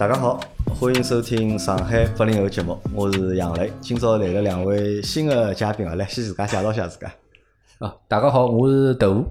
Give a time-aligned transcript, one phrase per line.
[0.00, 0.40] 大家好，
[0.80, 3.70] 欢迎收听上海八零后节目，我是杨磊。
[3.82, 7.06] 今朝来了两位新的嘉宾啊，来先自家介绍一下自家。
[7.80, 9.30] 啊，大家好，我是豆腐。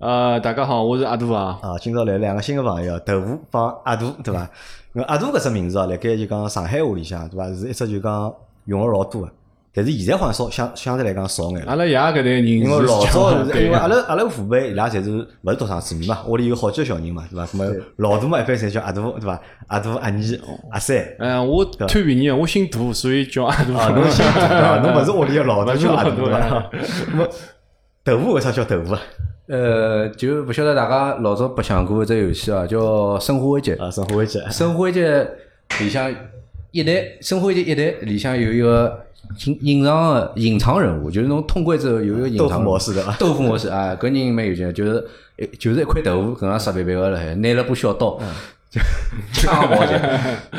[0.00, 1.58] 呃，大家好，我是阿杜啊。
[1.62, 4.46] 啊，今朝来了两个新的朋友，豆腐帮阿杜，对伐？
[4.92, 7.46] 那阿杜搿只名字啊，辣盖就讲上海话里向，对伐？
[7.48, 8.34] 是一只就讲
[8.66, 9.32] 用了老多个。
[9.74, 11.70] 但是现在好像少相相对来讲少眼了。
[11.70, 17.46] 阿拉爷搿代人，因为老早是因为阿拉拉阿拉父辈伊拉侪是勿是独生子女嘛，屋里有好几个小人嘛，对伐？
[17.46, 17.64] 咁么
[17.96, 19.40] 老大嘛一般侪叫阿大，对伐？
[19.68, 20.12] 阿大、阿二、
[20.72, 20.96] 阿三。
[21.18, 23.72] 嗯，我贪便宜，我姓杜，所以叫阿杜。
[23.72, 24.76] 啊，侬姓杜啊？
[24.84, 26.70] 侬勿是屋里个老大叫阿杜对伐？
[27.10, 27.26] 咁么
[28.04, 29.00] 豆腐为啥叫豆腐啊？
[29.48, 32.78] 呃，就勿晓得大家老早白相过一只游戏啊，叫
[33.20, 34.38] 《生化危机》啊，《生化危机》。
[34.50, 35.00] 《生化危机》
[35.80, 36.14] 里向
[36.72, 39.06] 一代，《生化危机》一代里向有一个。
[39.46, 45.08] 隐隐藏的隐藏人物，就是侬通关之后有一个隐藏模式的豆腐模式啊， 搿人蛮有劲，就是
[45.58, 48.18] 就是一块豆腐，搿样实白白个了，拿了把小刀，
[48.70, 48.80] 就
[49.32, 49.68] 枪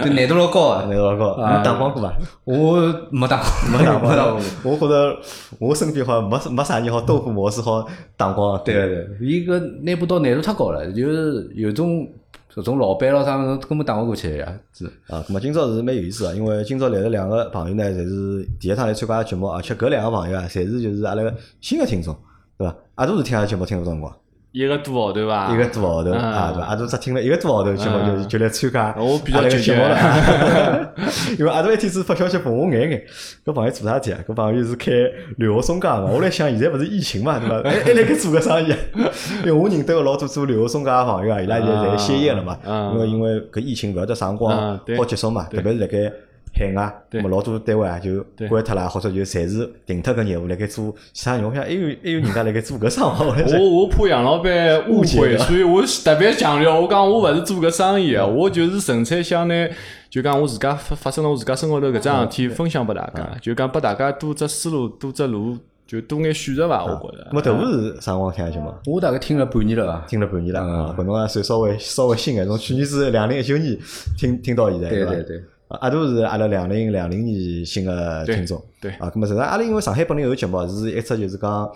[0.03, 1.35] 就难度老高，难度老高。
[1.37, 2.13] 你打光过伐？
[2.45, 2.77] 我
[3.11, 4.39] 没打，没打，没打过。
[4.63, 5.17] 我觉着
[5.59, 7.87] 我身边好像没没啥人好豆腐模式好
[8.17, 8.59] 打光。
[8.63, 12.07] 对对，伊搿拿把刀难度太高了，就是有种。
[12.53, 14.59] 搿种老板咯，啥物事根本打勿过去呀！
[14.73, 22.15] 是啊，咁么今朝是蛮有意思个，因为今朝来了两个朋友呢，侪是第一趟来参加节目，而且搿两个朋友啊，侪是就是阿拉新个听众，
[22.57, 22.75] 对伐？
[22.95, 24.15] 阿都是听阿拉节目听多辰光。
[24.53, 26.67] 一个多号头吧，一个多号头啊，对伐？
[26.67, 30.93] 阿杜只听了一个多号头节目，就就来参加我比较节目了。
[31.39, 33.03] 因为阿杜一天子发消息问我眼眼，
[33.43, 34.19] 搿朋友做啥体啊？
[34.27, 34.91] 搿朋友是开
[35.37, 36.05] 留学松家嘛。
[36.05, 37.67] 我来想，现在勿是疫情嘛，对伐？
[37.67, 38.71] 还还辣盖做个生意。
[39.43, 42.55] 因为我认得个老多做留学松家个朋友啊，伊拉现在侪歇业了嘛。
[42.93, 46.13] 因为因为搿疫情勿晓得啥辰光好结束嘛，特别是辣盖。
[46.55, 51.47] 海外，么老多单位啊就关脱了，或者就暂时停脱搿业务，辣盖做其他业务。
[51.49, 53.53] 我想还有还有人家辣盖做搿生意。
[53.57, 59.67] 我 我怕杨老板误会，所以我特别强调，我讲我勿是做搿生意个，我就是纯粹想呢，
[60.11, 66.85] 就讲我自家发发生了我自家生活头搿桩事体分享拨大家，就讲拨大家多只思路，多只路，就多眼选择伐。
[66.85, 67.29] 我觉着。
[67.31, 68.75] 么头部是啥辰光听下去嘛？
[68.85, 70.95] 我大概听了半年了吧，听了半年了啊。
[70.95, 73.75] 搿侬啊算稍微稍微新个，从去年是两零一九年
[74.15, 75.43] 听听到现在，对对对。
[75.79, 81.71] 阿杜是阿拉两零两零年新个听众，对啊，咁么实际上阿拉因为上海本来有节目是一只就是讲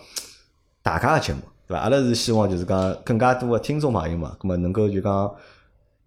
[0.82, 1.82] 大家个节目，对伐？
[1.82, 5.34] 阿拉是希望就是讲更加多个听众朋友嘛，咁么能够就讲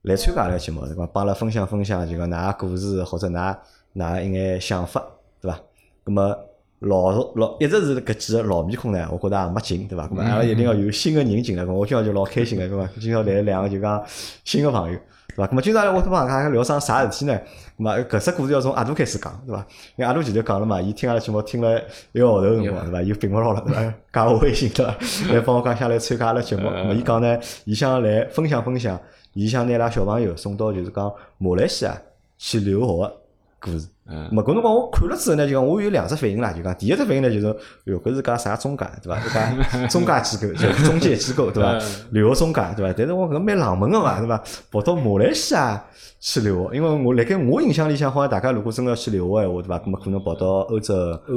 [0.03, 1.07] 来参加阿拉节目，对伐？
[1.13, 3.57] 帮阿拉分享分享就讲㑚故事或者㑚
[3.97, 5.05] 㑚一眼想法，
[5.41, 5.59] 对伐？
[6.05, 6.37] 咁么
[6.81, 10.09] 老老一直是搿几个老面孔呢，我觉着也没劲，对伐？
[10.09, 12.89] 咾么阿拉一定要有新个人进来，我今朝就老开心个，咾么？
[12.99, 14.03] 今朝来两个就讲
[14.45, 14.99] 新个朋友。
[15.29, 15.47] 对伐？
[15.47, 17.39] 咾么今朝我跟大家聊桩啥事体呢？
[17.79, 19.61] 咾么搿只故事要从阿杜开始讲，对伐？
[19.97, 21.79] 因为阿杜前头讲了嘛，伊听阿拉节目听了
[22.13, 23.03] 一个号头辰光，对伐？
[23.03, 23.95] 又并勿牢了，对伐？
[24.13, 24.97] 加我微信对伐？
[25.35, 26.67] 来帮我讲下来参加阿拉节目。
[26.69, 28.99] 咾么伊讲呢，伊想来分享分享，
[29.35, 32.01] 伊想拿拉小朋友送到就是讲马来西亚
[32.39, 33.17] 去留学个
[33.61, 33.87] 故事。
[34.13, 37.47] 嗯，么搿辰光我看了之后呢，就讲我有两只反应啦，就讲第一只反应呢就是，
[37.85, 39.21] 哟，搿是讲啥中介对伐？
[39.25, 41.79] 一家 中介机构，就中介机构对伐？
[42.11, 42.95] 留学中介对伐？
[42.99, 44.43] 但是我搿蛮冷门个嘛，对伐？
[44.71, 45.85] 跑到马来西亚
[46.19, 49.79] 去留学，因为我辣盖我印象里向，好像大家如果真个要去留学闲话，对伐？
[49.79, 50.95] 搿么可能跑到欧洲，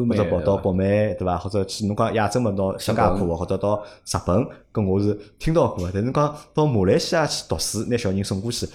[0.09, 1.37] 或者跑到北美，对伐？
[1.37, 5.87] 或者去侬讲亚洲嘛，到新加坡或者到日本，搿我是听到过。
[5.93, 8.67] 但是讲到马来西亚去读书，拿小人送过去，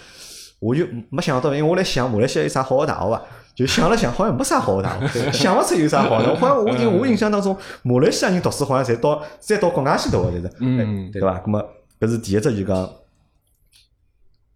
[0.60, 3.22] 我就没想到，因为我来想马来西亚有啥好个大学伐？
[3.58, 6.36] 就想了想，好像没啥好大学， 想勿出有啥好的。
[6.36, 11.42] 好像我因我印象当中，马来西亚人读书好像侪到侪到国外去读的，对是，嗯，对伐？
[11.44, 11.64] 那么
[11.98, 12.88] 搿是第一只就讲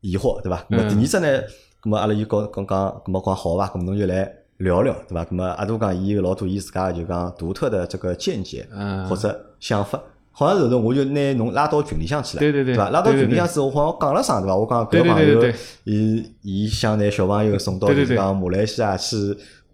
[0.02, 0.64] 疑惑，对伐？
[0.68, 1.42] 那么第二只呢？
[1.84, 3.66] 那么阿拉就讲讲讲，那么讲好伐？
[3.66, 5.26] 咁侬就来聊聊，对伐？
[5.30, 8.64] 那么阿杜讲伊有老多伊自家就讲独特的这个见解
[9.08, 10.00] 或者想法。
[10.32, 12.90] 好像后头我就拿侬拉到群里向去了，对对对，对伐？
[12.90, 14.56] 拉到群里向之后，好像讲了啥，对伐？
[14.56, 15.52] 我讲搿个朋友，
[15.84, 19.16] 伊伊想拿小朋友送到就是讲马来西亚去。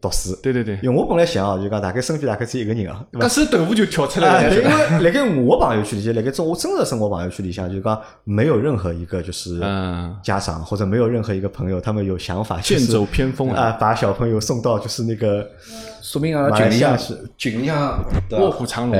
[0.00, 4.54] 读书，对对对，因为我本来想哦，就讲大概身边大概只有一个人啊，搿时豆腐就跳出来了。
[4.54, 9.60] 因为辣盖我朋友圈里，就辣盖我真实生活朋友圈里向，就讲没有任何一个就是
[10.22, 15.46] 家长或者没有任何一个朋友，他们有想法剑走偏锋啊，把小朋友送到就是那个，
[16.00, 16.96] 说明啊，群里向
[17.36, 18.98] 群里向卧虎藏龙。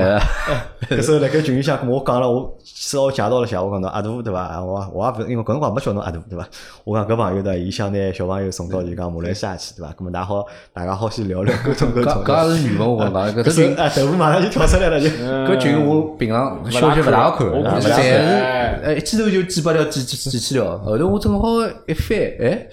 [0.89, 4.61] 搿时候辣盖群里向，我讲了，我是我介绍了下，我讲到阿杜对伐？
[4.61, 6.47] 我我也不因为搿辰光没叫侬阿杜对伐？
[6.83, 9.93] 我讲搿朋友呢，伊想拿小朋友送到就讲马来西亚去对伐？
[9.93, 12.23] 搿么大好大家好先聊聊沟通沟通。
[12.23, 13.13] 搿也是语文我讲，
[13.43, 15.07] 搿群啊豆腐马上就跳出来了就。
[15.07, 20.77] 搿群我平常消息勿大看，但是哎一记头就记不了几几几几条。
[20.79, 21.47] 后头我正好
[21.87, 22.67] 一翻，哎，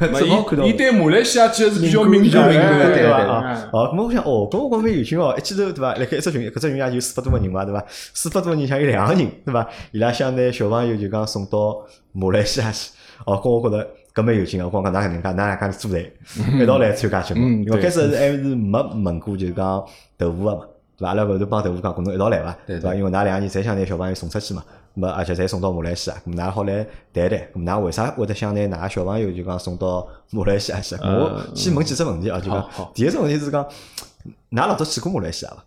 [0.18, 0.64] 正好看到。
[0.64, 3.18] 伊对马来西亚其实是比较敏感的，对伐？
[3.18, 5.94] 啊，好，咾我想哦，搿我讲蛮有趣哦，一记头对伐？
[5.94, 7.84] 辣盖一只群，搿只群也就四百多个人嘛，对伐？
[7.88, 9.66] 四百多个人像有两个人，对伐？
[9.92, 11.76] 伊拉想拿小朋友就讲送到
[12.12, 12.90] 马来西亚去，
[13.24, 13.86] 哦，搿我觉着。
[14.16, 16.10] 搿蛮有劲个，我讲㑚搿能介，㑚两家组队
[16.58, 19.84] 一道来参加节目，嗯对因为开始是还是没问过，就是讲
[20.16, 20.60] 豆腐个嘛，
[20.96, 21.08] 对伐？
[21.08, 22.56] 阿拉勿是帮豆腐讲，可能一道来伐？
[22.66, 22.94] 对对伐？
[22.94, 24.64] 因为㑚两个人侪想拿小朋友送出去嘛，
[24.96, 30.94] 咁么而且侪送到马来西亚，咁㑚好来谈谈，咁㑚为啥会得想拿㑚小朋友就讲送到马来西亚去？
[30.94, 33.62] 我先问几只问题啊，就讲第一只问题是讲，
[34.50, 35.64] 㑚老早去过马来西亚伐？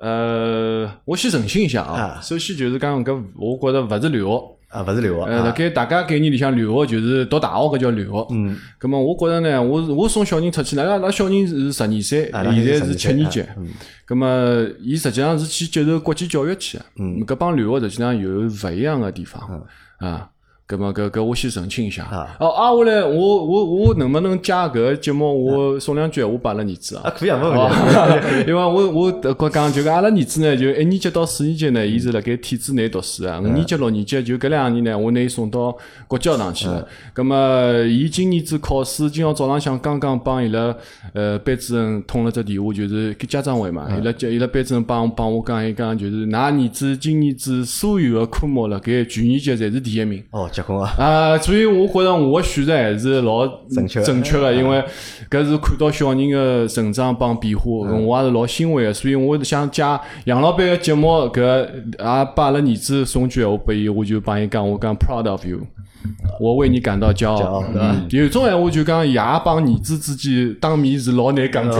[0.00, 4.57] 呃，我先澄清一下啊啊，首先就是讲搿，我觉着勿是留学。
[4.68, 8.26] 啊，勿是留学呃，辣啊，盖大家概念里向，留学就是读大学搿叫留学。
[8.30, 13.68] 嗯，咁么我觉着呢，我是我送小人出去，那拉拉小人是十二岁，现在是是七年级12岁啊嗯。
[14.06, 16.84] 咁么伊实际上是去接受国际教育去的。
[16.98, 19.40] 嗯搿帮留学实际上有勿一样个地方
[19.98, 20.28] 啊。
[20.68, 22.36] 咁么搿搿我先澄清一下啊。
[22.38, 27.10] 哦，挨下来我我我能不能借搿个节目我送两句闲话拨阿拉儿子啊啊？
[27.16, 27.64] 可以啊，没问题。
[27.64, 33.40] 哦 因为我我我讲就讲阿拉儿子呢，就一年级到四年级呢，伊是辣盖体制内读书啊。
[33.40, 35.74] 五年级、六年级就搿两年呢，我拿伊送到
[36.06, 36.86] 国教堂去了。
[37.14, 40.76] 搿么，伊今年子考试，今朝早浪向刚刚帮伊拉
[41.14, 43.88] 呃班主任通了只电话，就是给家长会嘛。
[43.98, 50.22] 伊拉叫伊拉班主任帮帮我讲一讲，就是㑚儿子今年子所有个科目辣盖全年级侪是第一名。
[50.30, 50.94] 哦，结棍啊！
[50.98, 54.82] 啊，所以我觉着我的选择还是老正确的正确个，因为
[55.30, 58.92] 搿是看到小人的成长帮变化，我也是老欣慰的。
[58.92, 59.82] 所以我想借
[60.24, 61.68] 杨老板的节目，搿也
[62.34, 65.60] 把阿拉儿子送句闲话拨伊，我就帮伊讲，我讲 proud of you。
[66.40, 67.64] 我为你感到骄骄傲
[68.10, 71.78] 有种闲话就讲爷帮儿子之间当面是老难讲出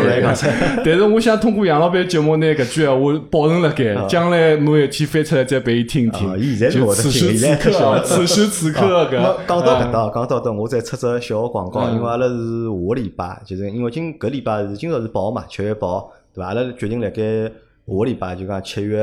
[0.84, 6.28] 但是我想通过杨老板节目拿搿句闲话保存辣盖，将来某一天翻出来再拨伊听听。
[6.70, 9.46] 就此时此刻啊，此时此 刻搿。
[9.46, 11.94] 讲到搿搭，讲到搿，我再出只小个广告，嗯。
[11.94, 12.34] 因为阿拉是
[12.64, 16.48] 下个礼拜，就是因为今搿礼拜是今朝是八号嘛，七月八号，对伐？
[16.48, 18.98] 阿拉决定辣盖下个礼拜就讲七月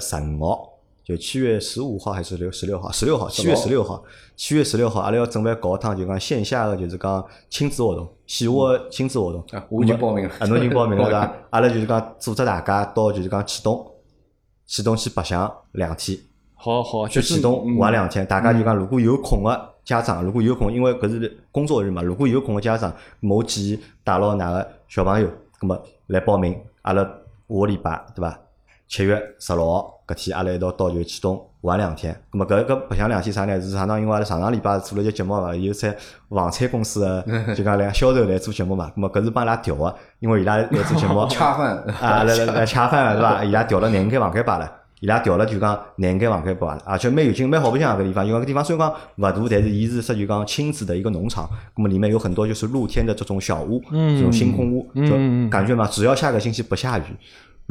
[0.00, 0.71] 十五号，
[1.04, 2.90] 就七月十五号还是六十六号？
[2.92, 4.02] 十六号，七月十六号，
[4.36, 9.44] 七月十六号，阿拉要准备搞一趟就讲线下的就是讲亲子活动，线下个亲子活动。
[9.50, 10.34] 啊，我已经报名了。
[10.38, 11.34] 啊，侬已经报名了 对伐？
[11.50, 13.84] 阿拉就是讲组织大家到就是讲启东，
[14.64, 16.16] 启东去白相两天。
[16.54, 25.28] 好好，去就启东嗯玩两天，大家就讲如果有空个家长，如果有空，因为搿是工作日嘛，如果有空个家长，我建议带牢㑚个小朋友，
[25.58, 27.10] 葛么来报名，阿拉下
[27.48, 28.38] 个礼拜对伐？
[28.92, 32.14] 七月十六号搿天，阿拉一道到就启东玩两天。
[32.30, 33.58] 咁么搿搿白相两天啥呢？
[33.58, 35.96] 是相当于因为阿拉上上礼拜做了一节节目嘛，有在
[36.28, 37.24] 房产公司个
[37.56, 38.92] 就讲来销售来做节目嘛。
[38.94, 43.42] 咁么搿是帮伊拉调个，因为伊拉来做节目 恰饭 啊，来来来恰饭个对伐？
[43.42, 48.26] 伊拉调了廿五间房间罢了，伊拉调了就讲廿五间房间罢了，而且蛮有劲，蛮好白相个地方。
[48.26, 55.12] 因为搿地方虽然讲勿大，但是伊是属于讲亲子的一个农场，咁么里面有很多就是露天的这种小屋，这种星空屋，就
[55.48, 57.02] 感觉嘛，只要下个星期不下雨，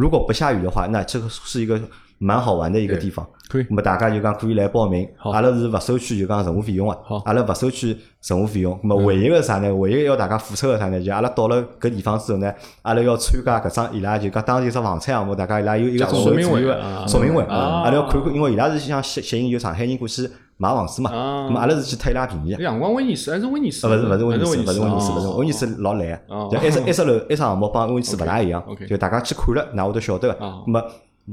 [0.02, 1.80] 如果不下雨的话，那这个是一个
[2.18, 3.24] 蛮好玩的一个地方。
[3.48, 7.96] 可以那么大家就讲可以来报名，阿拉是勿收取就讲任何费用好个，阿拉勿收取
[8.26, 8.80] 任何费用。
[8.82, 9.72] 那么唯一个啥呢？
[9.76, 11.00] 唯一要大家付出个啥呢？
[11.00, 12.52] 就阿拉到了搿地方之后呢，
[12.82, 16.64] 阿拉要参加搿桩伊拉就讲当地一只房产项目，大家伊拉有一个说明会
[17.08, 20.28] 说明会，啊阿拉要看看，因为伊拉是想吸吸引有上海人过去
[20.62, 22.52] 买房子嘛，啊那么阿拉是去贪伊拉便宜。
[22.64, 23.88] 阳光威尼斯还是威尼斯？
[23.88, 30.46] 呃，勿是勿是威尼斯，尼勿是威尼斯，勿是威尼斯老烂哦，就一只一只楼一只项目帮威尼斯勿大一样就大家去看了，那我都晓得个。
[30.46, 30.84] 哦那么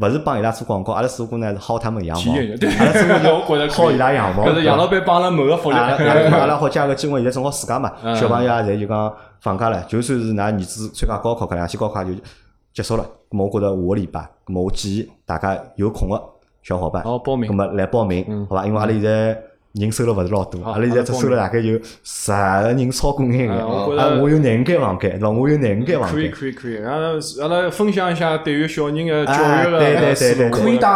[0.00, 2.32] 勿是帮伊拉做广告，阿拉只不过呢是薅他们羊毛，
[2.78, 3.06] 阿拉只
[3.80, 4.44] 薅伊拉羊毛。
[4.46, 5.76] 搿是杨老板帮了某个福利。
[5.76, 12.12] 啊，阿拉 阿拉好借个机会，现在正好暑假嘛，嗯小朋友也侪就讲放假了，就算是㑚儿子参加高考，搿两天高考就
[12.74, 13.04] 结束了。
[13.30, 16.22] 咁么我觉着下个礼拜，咁么我建议大家有空个
[16.68, 18.66] 小伙伴，好报名那么来报名，好伐？
[18.66, 19.42] 因为阿拉现在。
[19.74, 23.50] 人收了勿是老多，阿拉现在只收了大概有十个人超过眼眼。
[23.50, 25.30] 啊我有廿五间房间，对伐？
[25.30, 26.28] 我有廿五间房间可以。
[26.30, 27.10] 可以可以，阿拉
[27.42, 30.88] 阿拉分享一下对于小人的教啊育的对对对对可以带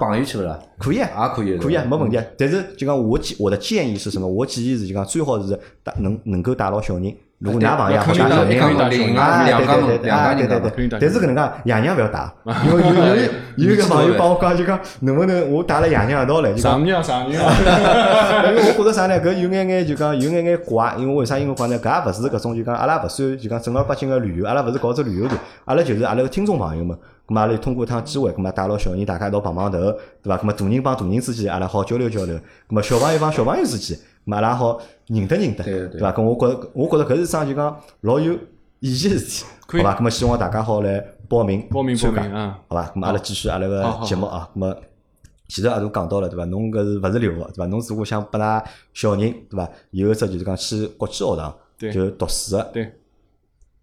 [0.00, 0.58] 朋友去勿啦？
[0.78, 2.24] 可以啊，也可以的可以啊，没问题啊。
[2.36, 4.26] 但是就讲我建我的建议是什么？
[4.26, 7.14] 我建议是就讲最好是带能能够带牢小人。
[7.44, 8.36] 如果㑚朋友也好可以带带
[8.90, 10.98] 小人啊，对对对，对对对可以带。
[10.98, 12.26] 但是搿能介爷娘勿要带，
[12.64, 13.22] 因 为有有有
[13.56, 17.42] 有一个朋友帮我讲，就讲能不能我带了爷娘一道来，上娘上娘，
[18.48, 19.20] 因为我觉着啥呢？
[19.20, 21.38] 搿有眼眼就讲有眼眼怪，因为为啥？
[21.38, 26.96] 因为讲呢，搿也勿是搿种就讲阿拉勿算就讲正儿八经个旅游，阿拉勿是搞只旅游团，阿拉就是阿拉个听众朋友们。
[27.26, 29.78] 咁么阿拉通过一趟机会，咁么带牢小人，大家一道碰碰头，
[30.22, 30.36] 对伐？
[30.36, 32.34] 咁么大人帮大人之间，阿拉好交流交流。
[32.36, 36.12] 咁么小朋友帮小朋友之间，咁么阿拉好认得认得，对伐？
[36.12, 38.32] 咁我觉着我觉着搿是桩就讲老有
[38.80, 39.98] 意义个事体，好伐？
[39.98, 42.58] 咁么希望大家好来报名报名报参加名啊！
[42.68, 42.86] 好伐？
[42.90, 44.76] 咁么阿拉继续阿拉个节目啊，咁么
[45.48, 46.44] 前头阿都讲到了，对伐？
[46.46, 47.66] 侬搿是勿是留学，对伐？
[47.66, 48.64] 侬如果想拨㑚
[48.94, 49.70] 小人，对伐？
[49.90, 52.92] 有一只就是讲去国际学堂，对就读书个对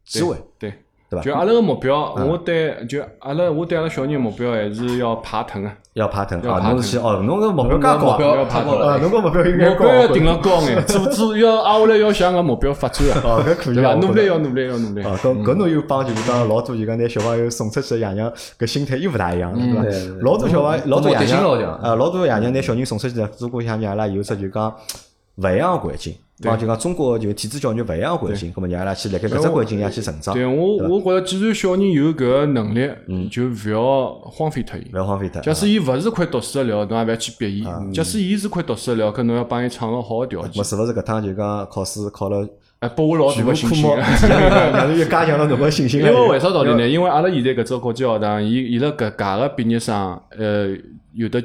[0.05, 0.73] 机会，对，
[1.11, 1.23] 对伐？
[1.23, 6.43] 就阿拉个目标，我对就阿拉我对阿拉小人目标还是要爬藤啊，要爬藤啊！
[6.45, 13.85] 要爬侬是去哦，侬个目标介高目标啊，太高了啊，侬个目标应该高目标要定了高眼，做做要挨下来要向个目标发展啊，哦，搿可以？
[13.85, 15.03] 啊，努力要努力要努力。
[15.03, 20.15] 哦，搿搿侬又帮就是讲老多就讲拿小朋友送出去，爷娘搿心态又勿大一样了，对伐？
[20.21, 24.73] 老多小朋友，老多爷娘老强啊，老多爷娘拿小人送出去，如果想让伊拉有只就讲
[25.35, 32.89] 勿一样个环境，帮就讲中国就体制教育勿一样个环境，葛末让伊拉去辣盖搿只环境下去成长，对我，我觉着既然小人有搿个能力，
[33.29, 34.97] 就勿要荒废脱伊勿。
[34.97, 35.41] 要荒废脱。
[35.41, 40.63] 假使伊勿是块读书个料，侬也勿要去逼伊；假使伊是块读书个料，搿侬要帮伊创造好个条件我。
[40.63, 42.47] 是勿是搿趟就讲考试考了
[42.79, 43.95] 哎，拨我老大个信心科目。
[44.73, 46.09] 让侬又加强了侬个信心了。
[46.09, 46.87] 因为为啥道理呢？
[46.87, 50.69] 因为阿拉现在搿只国际学堂，伊伊拉搿届个毕业生，呃，
[51.13, 51.43] 有的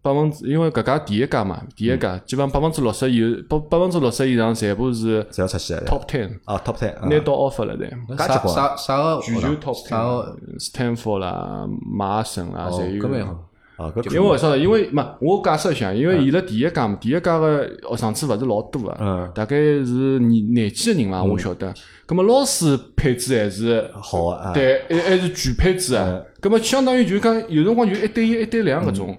[0.00, 7.90] 百分之，因为搿家第一家嘛，第一家基本上百分之六十以百百分之六十以上，全部是侪要出去的 top ten，啊，top ten 啊拿到 offer 了侪。
[8.16, 13.04] 啥介结棍啥啥个全球 top 啥个 ten，Stanford 啦、马尔森啦，哦，侪有。
[13.04, 13.44] 搿蛮好。
[13.76, 14.58] 啊，搿因为为啥呢？
[14.58, 21.72] 因为嘛，我解释一下，因为伊拉第一家嘛，第一家个学生子勿是老多嗯个，大概是廿廿几个人伐，我晓得。
[22.04, 26.20] 葛么老师配置还是好啊，对，还还是全配置啊。
[26.40, 29.16] 葛么相当于就讲有辰光就一对一、一对两搿种。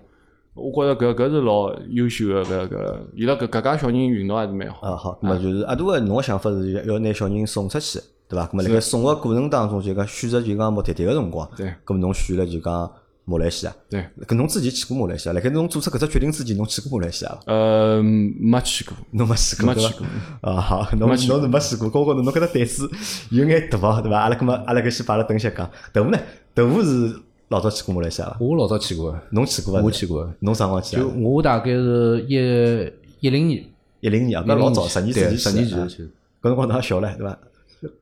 [0.59, 4.87] 我觉着搿搿是老优秀个搿搿，伊拉搿搿家小人运动还是蛮好。
[4.87, 8.45] 啊好，那么就是阿杜个侬个想法是要要拿小人送出去，对伐？
[8.47, 12.91] 咁么辣盖送个过程当中，就讲选择就讲目的地个辰光，对，咁么侬选了就讲
[13.25, 17.39] 马来西亚，对，搿侬之前去过马来西亚，辣盖侬做出搿只决定之前，侬去过马来西亚伐？
[17.53, 20.07] 呃，没去过， 侬没去过没去过？
[20.51, 22.89] 啊好，侬侬是没去过，高高头侬搿只胆子
[23.31, 24.19] 有眼大哦，对伐？
[24.19, 25.69] 阿拉搿么阿拉搿先摆辣等歇讲。
[25.93, 26.17] 豆腐呢？
[26.55, 27.15] 豆腐是
[27.49, 28.37] 老早去过马来西亚伐？
[28.39, 29.81] 我老早去过，侬去过伐？
[29.81, 30.31] 我去过。
[30.39, 31.09] 侬啥辰光去啊就？
[31.19, 33.63] 我大概是一一零年，
[34.01, 36.03] 一零年啊，搿老早，十年之前对，十年前去。
[36.41, 37.37] 搿辰光侬还小唻，对伐？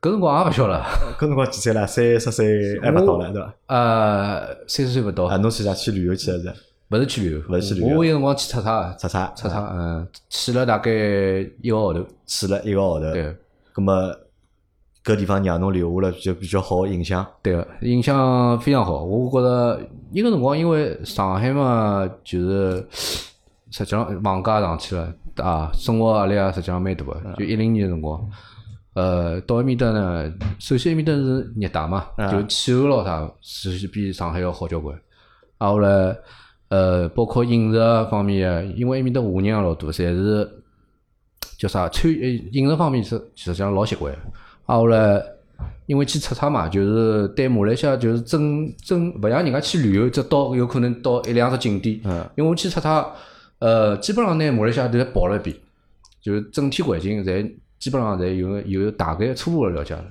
[0.02, 0.86] 搿辰光也勿小了，
[1.18, 1.86] 搿辰光几岁啦？
[1.86, 3.54] 三十岁还勿到了，对伐？
[3.68, 6.54] 呃，三十岁勿到啊，，侬去啥去旅游去了是？
[6.90, 10.92] 勿是去旅游，勿是去旅游我有辰光去出差，出差出差，嗯，去了大概
[11.62, 13.36] 一个号头，去了一个号头，对，
[13.74, 14.14] 咁么
[15.08, 17.26] 搿地方让侬留下了比较比较好个印象。
[17.42, 19.06] 对个，印象非常好。
[19.06, 19.80] 我觉着
[20.12, 22.86] 一个辰光，因为上海嘛，就是
[23.72, 27.16] 实际上房价上去了啊，生活压力啊，实际上蛮大个。
[27.38, 28.30] 就一零年个辰光，
[28.96, 34.94] 呃，到埃面搭呢，首先埃面搭是热带嘛，就气候咯啥，是比上海要好交关。
[35.58, 36.14] 啊，后来
[36.68, 37.80] 呃，包括饮食
[38.12, 40.52] 方面啊，因为埃面搭华人也老多，侪是
[41.58, 44.14] 叫啥餐呃饮食方面是实际上老习惯。
[44.68, 45.24] 啊，后来
[45.88, 52.00] 因为去出差嘛，就是对马来西亚就是整整勿像人家去旅游，只到有可能到一两只景点。
[52.04, 52.30] 嗯。
[52.36, 53.10] 因为我去出差，
[53.60, 55.56] 呃，基本上拿马来西亚都跑了一遍，
[56.22, 60.06] 就是整体环境侪基本上侪有有大概初步的了解了。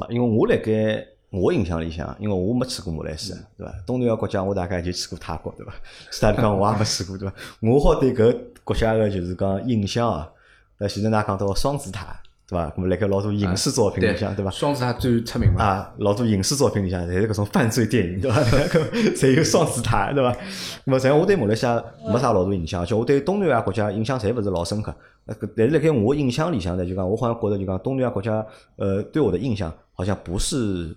[0.00, 3.72] 啊，因为我辣盖我印象里向，因为我没去过马来西亚，对伐？
[3.84, 5.72] 东南亚国家我大概就去过泰国，对伐？
[6.12, 7.34] 其他地方我也没去过，对伐？
[7.60, 10.30] 我好对搿国家个就是讲印象啊，
[10.78, 12.16] 那现在㑚讲到双子塔，
[12.54, 12.70] 对伐？
[12.76, 14.50] 咁么辣盖老多影视作品里向，对伐？
[14.50, 15.64] 双子塔最出名嘛。
[15.64, 18.40] 啊，老多影视作品里向侪是搿种犯罪电影，对伐？
[19.16, 20.36] 侪有双子塔，对伐？
[20.84, 24.94] 那么，实际上我对马来西亚没啥老大印象，而且我对东南亚国家印象侪勿是老深刻。
[25.26, 28.44] 呃，但是辣盖我印象里向呢，就讲我好像觉着就讲东南亚国家，
[28.76, 30.94] 呃，对我的印象好像不是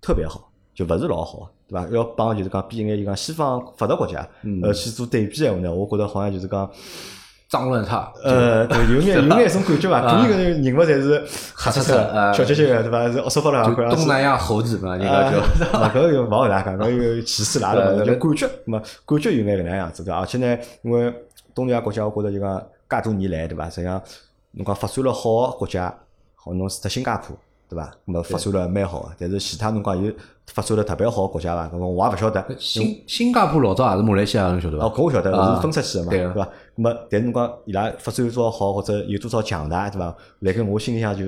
[0.00, 1.86] 特别好，就勿是老好，对伐？
[1.90, 4.28] 要帮就是讲比一眼就讲西方发达国家，
[4.62, 6.68] 呃，去做对比闲话呢，我觉得好像就是讲。
[7.50, 10.00] 脏乱差，呃，对，有眼 有眼种感觉伐？
[10.02, 11.18] 可能搿人人物侪是
[11.56, 13.10] 黑漆漆的、啊小结结个，对伐？
[13.10, 15.38] 是恶说法了，就东南亚猴子嘛，人家就。
[15.76, 18.04] 啊，搿个勿好大家讲，搿又歧视啦，对伐？
[18.04, 20.20] 就感觉，嘛感觉有眼搿能样子对伐？
[20.20, 21.12] 而且呢，因为
[21.52, 23.68] 东南亚国家，我觉着就讲介多年来，对伐？
[23.68, 24.00] 实际上，
[24.52, 25.92] 侬讲发展了好个国家，
[26.36, 27.36] 好侬除脱新加坡，
[27.70, 27.90] 对伐？
[28.04, 30.12] 那么发展了蛮好个，但是其他侬讲有
[30.48, 31.68] 发展了特别好个国家伐？
[31.68, 32.44] 搿么我也勿晓得。
[32.58, 34.84] 新新加坡老早也是马来西亚，侬晓得伐？
[34.84, 36.44] 哦，搿我晓得，啊是分出去个嘛，对伐？
[36.44, 36.48] 咁
[36.82, 40.16] 么，但是侬讲伊拉发展有多少好，或者有多少强大，对伐？
[40.40, 41.24] 辣盖我心里向就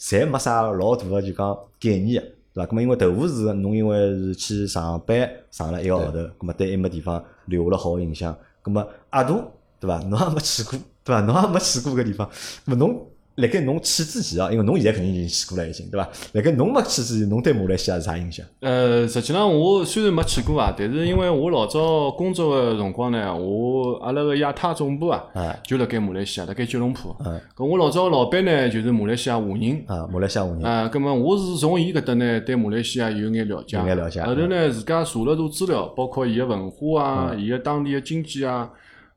[0.00, 2.66] 侪没啥老大个就讲概念个，对伐？
[2.66, 8.36] 咁么因为豆腐是侬因为是去上班上了一个号头，咁么对埃面地方留下了好个印象。
[8.64, 9.42] 咁么阿杜，
[9.78, 9.98] 对伐？
[10.08, 11.20] 侬也没去过，对伐？
[11.20, 12.26] 侬也没去过搿地方，
[12.66, 13.06] 咁么侬
[13.36, 16.08] 辣盖侬去之前啊，因为侬现在肯定已经去过了已经，对伐？
[16.32, 18.46] 辣盖侬没去之前，侬对马来西亚是啥印象？
[18.60, 27.16] 呃，实际上我虽然没去过啊，但是因为我老早工作个辰光呢，我阿拉个亚太总部啊，哎就辣盖马来西亚，辣盖吉隆坡。
[27.24, 29.84] 嗯搿我老早老板呢，就是马来西亚华人。
[29.86, 38.70] 啊，马来西亚华人，啊，葛么我是从伊搿搭呢，对马来西亚有眼了解，有眼了解后头呢，自家查了查资料，包括伊个文化啊，伊个当地个经济啊，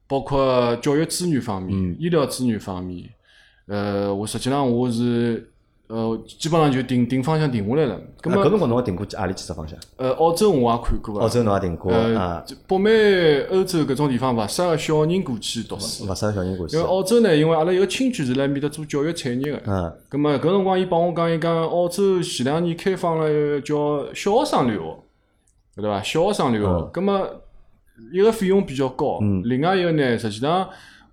[0.08, 3.04] 包括教育资源方面、医疗资源方面，
[3.68, 5.50] 呃，我实际上我是
[5.88, 8.00] 呃，基本上就定定方向定下来了。
[8.22, 9.78] 咁么，搿，辰光侬也定过阿里几只方向？
[9.96, 11.24] 呃，澳洲我也看过啊。
[11.24, 16.04] 澳洲侬也定过呃啊，，北美、欧洲搿种地方勿适合小人过去读书。
[16.06, 16.90] 勿适合小人过去因为。
[16.90, 24.82] 澳洲呢，因为阿拉有个亲戚是辣埃面搭做教育产业个，嗯，咁么搿辰光伊帮我讲，伊讲澳洲前两年开放了一个叫小学生留
[25.76, 26.02] 学，对伐？
[26.02, 27.28] 小学生留学，咁么
[28.12, 30.68] 一个费用比较高，另外一个呢，实际上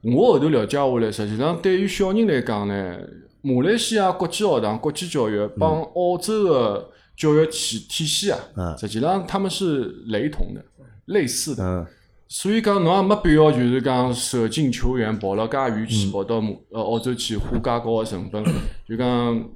[0.04, 2.98] 我后头了解下来，实际上对于小人来讲呢，
[3.40, 10.62] 马来西亚国际学堂、国际教育帮澳洲的教育体体系啊，嗯实际上他们是雷同的、
[11.06, 11.64] 类似的。
[11.64, 11.86] 嗯，
[12.28, 16.42] 所以讲，侬也没必要就是讲舍近求远，跑了介远去，跑到
[16.72, 18.44] 澳洲去花介高个成本。
[18.86, 19.48] 就讲，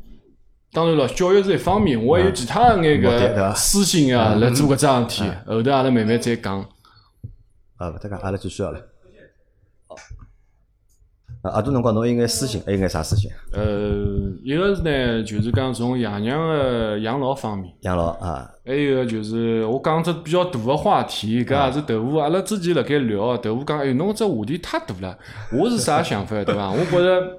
[0.73, 5.31] 当然了，教育是一方面，我还有其他的眼目的对伐个私心啊，来做搿桩事体。
[5.47, 6.61] 后头阿拉慢慢再讲。
[7.77, 8.81] 啊，勿得讲，阿拉继续好了。
[11.43, 13.31] 啊，阿多辰光侬应眼私心，还有眼啥私心？
[13.53, 13.63] 呃，
[14.43, 22.17] 一个是呢，就是讲从爷娘个养老方面，养老啊，还有一个就是我讲只比较大个话题，搿也是豆腐。
[22.17, 25.17] 阿拉之前辣盖聊，豆腐讲，哎，侬只话题太大了。
[25.53, 26.73] 我是啥想法，对伐？
[26.73, 27.33] 我觉着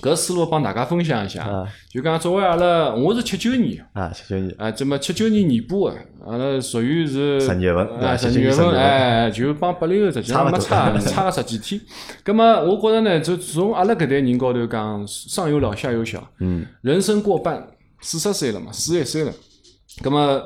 [0.00, 1.42] 搿思路帮大家分享一下。
[1.44, 1.66] 啊。
[1.90, 3.84] 就讲作为阿拉，我是七九年。
[3.92, 11.80] 啊，七九年，啊，这么七九年年播个，阿拉属于是十二月份啊，十二月份，哎，就帮八零后实际上没差差个十几天。
[12.22, 17.66] 葛么，我觉着呢，就从阿拉搿代人高头讲，上有老下有小，嗯，人生过半，
[18.00, 19.32] 四十岁了嘛，四十一岁了，
[20.02, 20.40] 葛么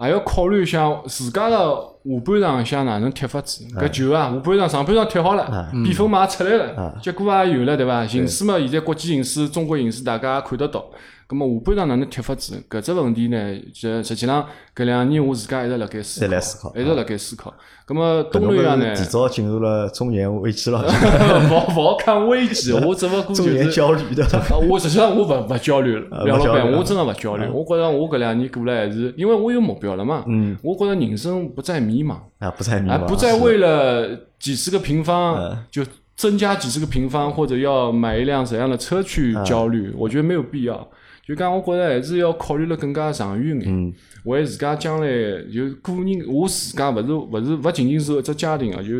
[0.00, 1.56] 也要考虑一下自家的
[2.04, 3.64] 下半场想哪能踢法子。
[3.76, 8.06] 搿球啊，下半场上半场踢好了，比分嘛也出来了，结果也有了，对伐？
[8.06, 10.84] 形势嘛，现在国际形势、中国形势大家也看得到。
[11.32, 12.62] 葛么下半场哪能踢法子？
[12.68, 13.38] 搿只问题呢，
[13.72, 14.46] 实实际上
[14.76, 16.20] 搿两年我自家一直辣盖思
[16.60, 17.54] 考一直辣盖思考。
[17.86, 20.84] 葛么东南亚呢提早进入了中年危机了，
[21.50, 23.72] 勿勿好看危机，我只勿过就中年是。
[23.72, 24.22] 焦虑的。
[24.36, 27.48] 啊，我实际上我勿勿焦虑了，啊梁老板，我真的勿焦虑。
[27.48, 30.24] 我觉着我搿两年过来还是，因为我有目标了嘛。
[30.26, 34.06] 嗯，我觉着人生不再迷茫，啊，不再迷啊，茫，不再为了
[34.38, 35.82] 几十个平方嗯就
[36.14, 39.92] 增加几十个平方，或者要买一辆怎样的车去焦虑。
[39.96, 40.86] 我觉得没有必要。
[41.26, 43.92] 就讲，我觉着还是要考虑了更加长远眼，嗯
[44.24, 45.06] 为自家将来
[45.52, 48.90] 就个人，我自家勿是勿是勿仅仅是一只家庭啊，就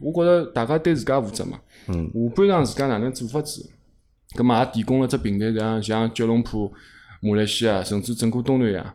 [0.00, 1.58] 我觉着大家对自家负责嘛。
[1.88, 3.68] 嗯，下半场自家哪能做法子？
[4.36, 6.70] 咁嘛也提供了只平台，像像吉隆坡、
[7.20, 8.94] 马来西亚，甚至整个东南亚。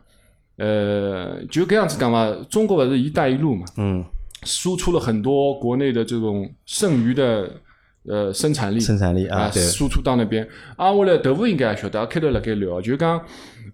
[0.56, 4.02] 呃，就搿样子讲嘛，中国勿是“一带一路”嘛，嗯，
[4.44, 7.50] 输出了很多国内的这种剩余的
[8.08, 10.46] 呃生产力，生产力啊，啊，对，输出到那边。
[10.76, 13.20] 啊，我来豆腐应该也晓得，开头辣盖聊，就讲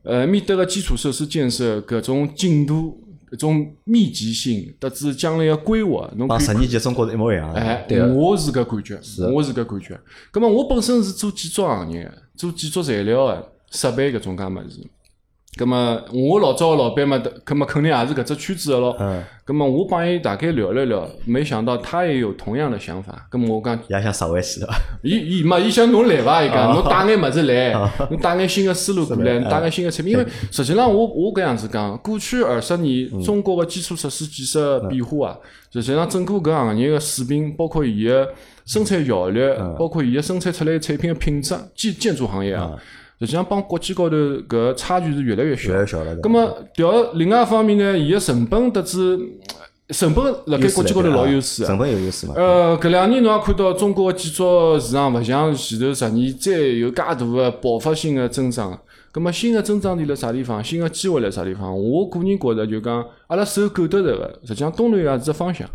[0.03, 2.99] 呃，面搭个基础设施建设搿种进度、
[3.31, 7.61] 搿种密集性，得知将来个规划，侬帮十年前中国是一模一样的。
[7.61, 8.97] 哎，对我是搿感觉，
[9.33, 10.01] 我是搿感觉。
[10.31, 14.81] 葛么我本身是做建筑行业的，做建筑材料的设备搿种介物事。
[15.59, 18.97] 葛么我老早个老板嘛，葛么肯定也是搿只圈子个咯。
[18.99, 23.27] 嗯，葛么我帮伊大概聊了聊，没想到他也有同样的想法。
[23.29, 24.69] 葛么我讲，也想十回去的。
[25.03, 26.43] 伊伊嘛，伊想侬来伐？
[26.43, 27.73] 伊啊讲侬带眼物事来，
[28.11, 30.15] 侬带眼新个思路过来，侬带眼新个产品。
[30.15, 35.37] 因为实际上我我搿样子讲，过去二十嗯年中国个基础设施建设变化啊，
[35.71, 38.27] 实际上整个搿行业个水平，包括伊个
[38.65, 42.73] 生产效率，嗯包括伊个生产出来产品个品质，建建筑行业啊，
[43.23, 45.75] 实际上帮国际高头搿差距是越来越小越。
[45.75, 46.17] 来越小了。
[46.17, 49.17] 咁么调另外一方面呢，伊个成本得知
[49.91, 51.69] 成本辣盖国际高头老优势啊。
[51.69, 52.35] 成本有优势嘛？
[52.37, 58.77] 呃，搿两年侬也看到中国个建筑市场勿像前头十年再有介大个爆发性个增长。
[59.13, 60.65] 葛么新个增长点辣啥地方？
[60.65, 61.73] 新个机会辣啥地方？
[61.73, 65.69] 我个人觉着就讲，阿拉手够得着个，实际上东南亚是只方向。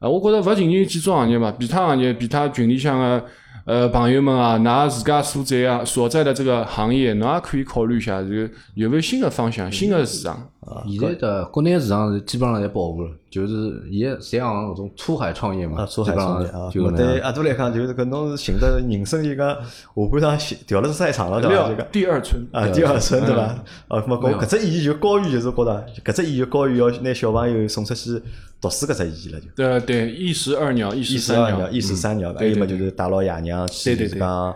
[0.00, 3.24] 啊，我觉着勿仅仅建筑行业嘛，其他行业，其他群里向个
[3.64, 10.50] 呃朋友们啊，㑚自家所在啊所在的这个行业，侬也可以考虑一下，这个有没有新的方向、新的市场？
[10.88, 17.18] 现在的国内市场是基本上侪饱和了，就是伊个侪行搿种出海创业嘛，啊，出海基本创业啊，上就我对。
[17.18, 19.60] 阿杜来讲，就是搿侬是寻得人生一个下
[20.10, 21.82] 半场调了只赛场了，对伐？
[21.90, 23.64] 第二春啊，第二春对伐？
[23.88, 28.22] 哦，咁么搿搿只意义就高于就是觉着搿只意义就高于要拿小朋友送出去
[28.60, 29.46] 读书搿只意义了，就。
[29.56, 34.08] 对对，一石二鸟，一一石三鸟石二鸟，，一石三鸟，还有么就是带牢爷娘去，对对对。
[34.10, 34.54] 就是讲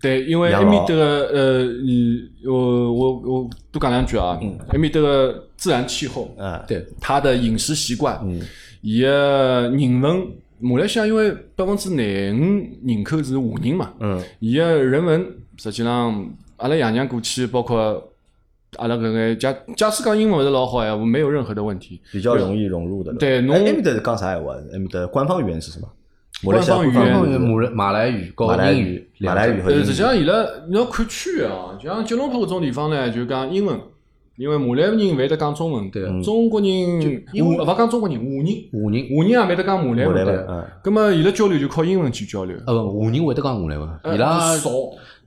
[0.00, 8.40] 对，因为埃面搭个呃，你我我我多讲两句啊，埃面搭个自然气候，嗯，对，他的饮食习惯，嗯
[8.80, 10.26] 伊个人文，
[10.60, 18.12] 马来西亚因为百分之廿五人口是华人嘛，嗯，伊个人文实际上，阿拉爷娘过去，包括
[18.76, 22.00] 阿拉搿个假假使讲英文勿是老好闲话，没有任何的问题。
[22.12, 23.12] 比较容易融入的。
[23.14, 24.54] 对侬哎埃面搭是讲啥闲话？
[24.72, 25.88] 埃面搭官方语言是什么？
[26.44, 27.04] 马来语马
[27.60, 29.84] 来马来语、和马来语英语、呃，马来语和英语。
[29.84, 33.76] 实际上伊拉你要看区域啊，像吉隆坡搿种地方呢，就讲英文，
[34.36, 36.04] 因为马来人勿会得讲中文，对。
[36.04, 36.68] 嗯中国人
[37.32, 42.56] 因为华勿讲中国人，华人，华人，华人也勿会得讲马来文，马来文，嗯，葛么伊拉交流就靠英文去交流。
[42.66, 44.70] 呃，不华人会得讲马来文，呃伊拉少，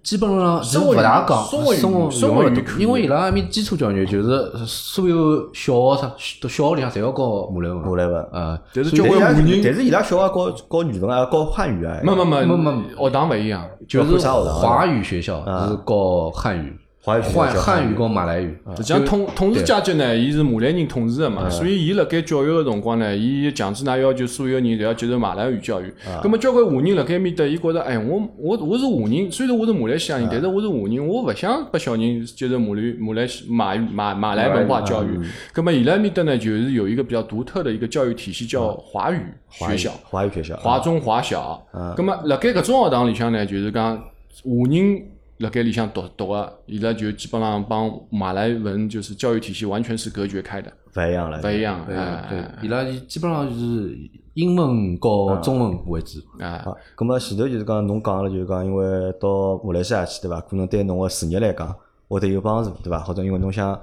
[0.03, 6.11] 基本上是生活语勿大讲生活生活语因为伊拉埃面基础教育就是所有小学啥，
[6.41, 8.29] 读小学里向侪要教马来文，马来文。
[8.31, 13.63] 呃，但是所以但是交关华人伊拉但是伊拉小学教教语文啊，教汉语啊，没没没没没学堂勿一样。
[13.87, 14.59] 就是啥学堂啊？
[14.59, 17.95] 华语学校是教汉语，华语汉汉语。
[17.95, 25.87] 跟马来语，实际上统统治阶级呢，伊是马来人统治的嗯嘛，所以伊辣盖教育个辰光呢，伊强制㑚要求所有人侪要接受马来语教育。
[26.05, 26.21] 啊。
[26.21, 30.21] 葛么交关华人辣盖面搭，伊觉着，哎，我我我是华人，虽然我是马来西亚啊。
[30.21, 35.07] 人，但是我是华人，我勿想拨小人接受马来马来西马语马马来文化教育。
[35.17, 35.25] 嗯。
[35.53, 39.91] 葛么伊拉面搭呢，就是有一个比较独特的一个教育体系，叫华语学校。
[40.03, 41.65] 华语学校，华中、华小，
[41.97, 43.97] 咁么辣盖搿种学堂里向呢，就是讲
[44.43, 45.01] 华人
[45.41, 53.97] 辣盖里向读读个，伊拉就基本上帮马来文就是教育体系完全是隔绝开的，勿一样了，勿一样，对哎对，伊拉基本上就是
[54.35, 60.39] 英文和中文为主，哎，啊，咁么前头就是讲侬讲了，就是讲因为到马来西亚去，对伐？
[60.41, 61.75] 可能对侬个事业来讲
[62.07, 62.99] 会得有帮助，对伐？
[62.99, 63.77] 或者因为侬想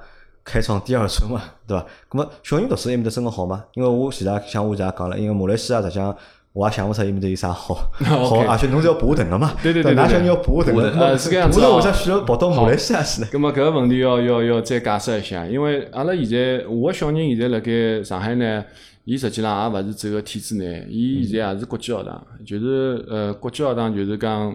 [0.44, 1.84] 开创第二春嘛，对伐？
[2.10, 3.64] 咁么小人读书埃面搭真个好吗？
[3.74, 6.16] 因为我前头像我前头讲了，因为马来西亚实际上
[6.58, 13.28] 我也想勿出伊面搭有啥好，好，而且侬是要爬藤个嘛，对对对对㑚小人要爬藤的，呃是搿样子为啥需要跑到马来西亚去呢？
[13.30, 18.64] 咁么搿个问题要要要再解释一下，因为阿拉现在我个小人现在辣盖上海呢，
[19.04, 24.52] 伊实际上也勿是走个体制内，伊现在也是国际学堂，就是呃国际学堂就是讲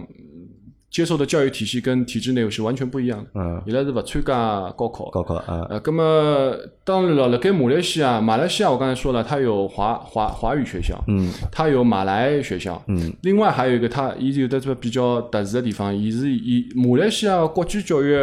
[0.94, 5.10] 接受的教育体系跟体制内是完全不一样的，嗯，伊拉是勿参加高考。
[5.10, 11.32] 高考啊，呃，那么当然了，辣盖马来西亚，马来西亚我刚才说了，它有华华华语学校，嗯。
[11.52, 18.16] 它有马来学校，嗯，另外还有一个，它伊有的这比较特殊的地方，伊是以马来西亚国际教育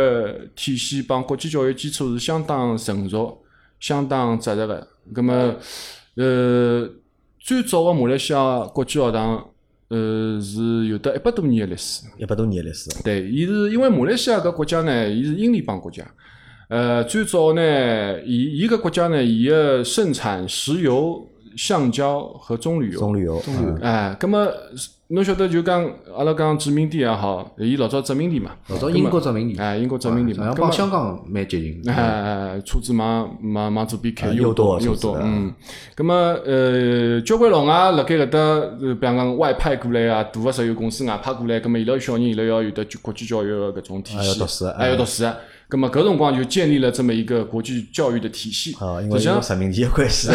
[0.54, 3.37] 体系帮国际教育基础是相当成熟、
[3.80, 4.87] 相当扎实的。
[5.12, 5.56] 那么，
[6.14, 6.88] 呃，
[7.40, 9.44] 最早的马来西亚国际学堂，
[9.90, 12.03] 呃，是有的一百多年的历史。
[12.16, 16.05] 一百多年的历史，对，伊是因为马来西亚搿国家呢，伊是英联邦国家。
[16.68, 23.00] 呃，最早呢，伊伊个国家呢，伊个盛产石油、橡胶和棕榈油。
[23.00, 24.46] 棕榈油，嗯哎，葛么
[25.12, 25.85] 侬晓得就讲
[26.16, 31.83] 阿拉讲殖民地也好，伊老早殖民地嘛，老早英国殖民地，哎，英国殖民地嘛，好像葛么帮香港蛮接近。
[31.88, 35.53] 哎哎，哎车子往往往左边开，啊右右舵右舵，车子啊嗯。
[35.96, 36.14] 咁么
[36.46, 45.25] 呃，交关老外辣盖搿搭，呃比方讲外派过来啊，大个石油公司外派过来，咁么伊拉小人伊拉要有得国际教育个搿种体系，还要读书还要读书。
[45.70, 48.74] 咁么搿辰光就建立了这么一个国际教育的体系。
[48.85, 50.28] 啊，因为有殖民地的关系，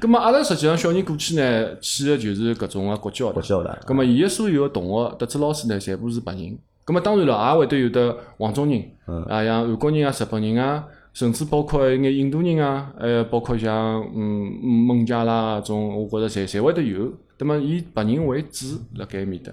[0.00, 3.42] 咁 么阿拉实际上小人过去呢，去的就是搿种个国际学堂国。
[3.42, 6.56] 际学堂，咁么伊个所有个同学、特子老师呢，全部是白人。
[6.86, 17.12] 咁么当然了，也会得有得黄种人，嗯啊，像韩国人啊、日本人啊，甚至包括一眼印度人啊，呃，包括像嗯嗯孟加拉啊种，我觉着侪侪会得有。
[17.38, 19.50] 那么以白人为主辣盖埃面搭，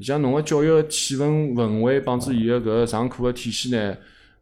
[0.00, 3.96] 像侬个教育个气氛氛围，帮子伊个搿上课个体系呢，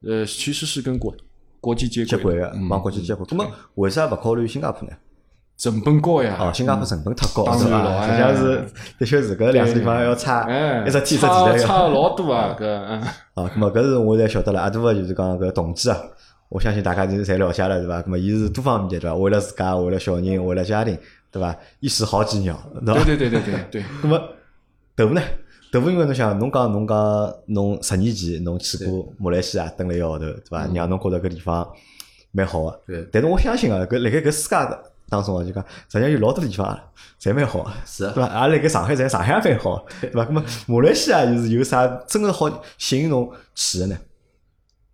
[0.07, 1.15] 呃，其实是跟国
[1.61, 3.27] 国际接接轨轨的，个，帮国际接轨。
[3.31, 4.95] 那么为啥勿考虑新加坡呢？
[5.57, 6.37] 成本高呀。
[6.41, 7.71] 哦，新加坡成本太高，当是伐？
[7.71, 8.65] 然了实际上是
[8.99, 11.88] 的确是搿两个地方要差哎，一只天一只差地差的。
[11.91, 12.57] 老多啊！
[12.59, 13.01] 搿嗯。
[13.01, 13.12] 啊，
[13.55, 15.97] 咁么搿是我侪晓得了，阿多个就是讲搿动机啊，
[16.49, 18.03] 我相信大家就是侪了解了，对伐？
[18.03, 19.15] 咁么伊是多方面的，对伐？
[19.15, 20.99] 为了自家，为了小人，为了家庭，
[21.31, 21.57] 对伐？
[21.79, 23.05] 一石好几鸟，对伐？
[23.05, 23.83] 对对对对对对。
[24.03, 24.21] 咁 么
[24.97, 25.23] 豆腐呢？
[25.73, 30.67] 豆腐因为侬想，侬讲侬讲侬十年前侬去过马来西亚蹲了一个号头，对伐？
[30.75, 31.67] 让侬觉着搿地方
[32.31, 32.81] 蛮好个。
[32.87, 34.57] 对但是我相信啊，搿辣盖搿世界
[35.09, 36.85] 当中啊，就讲实际上有老多地方啊，
[37.19, 37.71] 侪蛮好个。
[37.87, 38.29] 是啊对伐？
[38.49, 40.27] 也辣盖上海，侪上海也蛮好， 对伐？
[40.27, 43.97] 咁么马来西亚就是有啥真个好吸引侬去个呢？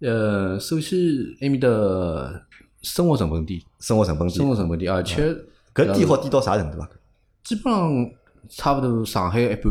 [0.01, 0.97] 呃，首先
[1.41, 2.41] 埃面的
[2.83, 5.35] 生活成本低，生活成本低生，活成本低，而且
[5.75, 6.89] 搿低好低到啥程度啊？
[7.43, 8.11] 基本上
[8.49, 9.65] 差勿多上海一半。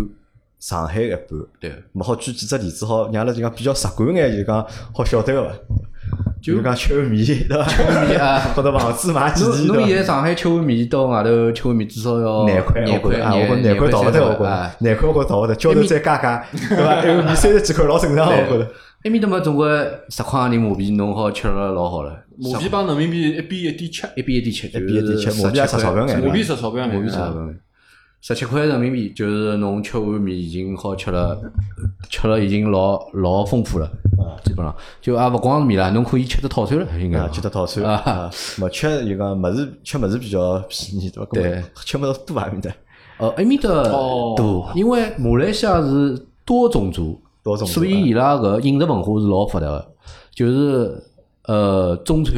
[0.59, 1.27] 上海一半，
[1.59, 5.55] 对，么好举几只例子，好让阿拉就讲比较直观眼，就讲好晓得个伐？
[6.41, 7.63] 就讲吃碗面，对伐？
[7.67, 9.97] 吃碗面啊 或者房子买几钿，侬侬现？
[9.97, 16.95] 在上海吃碗面到外头吃碗面至少要廿块，廿块，我觉着啊，我觉着廿廿块逃勿脱，我觉啊着廿块我觉着逃勿脱，交头再加加，对伐？
[17.01, 18.71] 还有面三十几块老正常，我觉着。
[19.03, 19.69] 埃面搭嘛，总归
[20.09, 27.53] 十块钿马币弄好吃了老好了，马币帮人民币一比一点七，一比一点七，一比一点七就是马币也值钞票眼马币值钞票眼，马币差不多。
[28.19, 31.39] 十七块人民币，就是侬吃碗面已经好吃了，
[32.09, 33.89] 吃了已经老老丰富了，
[34.43, 34.75] 基本上。
[34.99, 37.19] 就也勿光是面了，侬可以吃得套餐了，应该。
[37.19, 37.83] 啊，吃得套餐。
[37.83, 37.93] 啊。
[37.95, 41.27] 啊，么吃就讲物事吃物事比较便宜，对伐？
[41.31, 41.63] 对。
[41.85, 42.71] 吃么吃物事多啊面搭。
[43.19, 44.33] 呃，埃面搭哦。
[44.35, 49.91] 多，因为马来西亚是多种族，多种族所以伊拉个饮食文化是老发达个，
[50.33, 51.03] 就是
[51.45, 52.35] 呃中餐、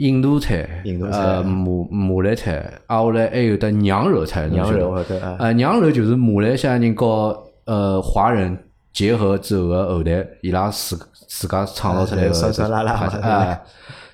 [0.00, 8.56] 印度菜、啊印度菜呃马马来菜，啊后来还有得娘惹菜，侬羊晓得肉啊，呃，娘惹就是马来西亚人和呃华人
[8.92, 13.62] 结合之后个后代，伊拉自自家创造出来个啊酸酸辣辣嘛对吧哎，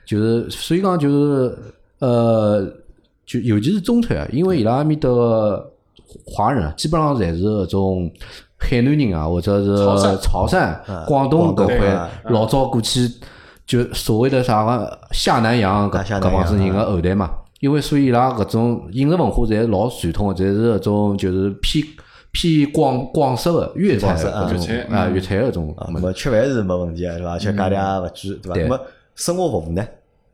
[0.05, 1.59] 就是所以讲就是
[2.01, 2.67] 呃，
[3.25, 5.73] 就尤其是中餐啊，因为伊拉埃面搭个
[6.27, 8.11] 华人啊，基本上侪是搿种
[8.59, 9.77] 海南人啊，或者是
[10.21, 12.11] 潮汕、广东搿块啊。
[12.31, 13.01] 老早过去
[13.67, 17.31] 就所谓的啥个下南洋搿啊下南洋搿帮子人个后代嘛。
[17.61, 21.85] 因为所以伊拉搿种饮食文化侪老传统个，侪是搿种就是偏
[22.31, 27.33] 偏广广式个粤菜粤菜啊粤菜搿种啊，那么吃饭是没问题个，对伐？
[27.33, 28.55] 而且价钿也勿贵，对伐？
[28.55, 28.81] 对那么
[29.15, 29.83] 生活服务呢？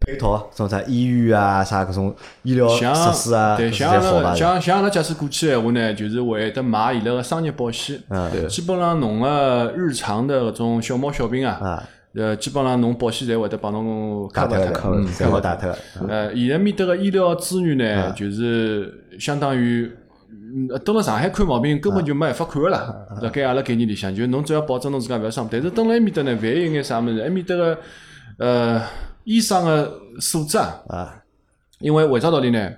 [0.04, 4.34] 配套，种啥医院啊，啥搿种医疗设施啊，对，像阿拉？
[4.34, 8.02] 像像阿拉假使过去闲话呢，就是会得买伊拉个商业保险。
[8.08, 15.79] 嗯对基本上侬个日常的搿种小毛小病啊，啊，呃，基本上侬保险侪会得帮侬打 cover 脱脱个，嗯侪好打脱个。
[16.09, 19.90] 呃，现在面搭个医疗资源呢，就是相当于。
[20.55, 22.94] 嗯，蹲辣上海看毛病根本就没办法看个啦。
[23.22, 25.48] 辣盖阿拉概念里向，就侬只要保证侬自家勿要生。
[25.51, 27.79] 但是蹲辣埃面搭呢，万一有眼啥物事，埃面搭个
[28.38, 28.83] 呃
[29.25, 31.22] 医生个素质啊，啊，
[31.81, 32.70] 因为为啥道理呢？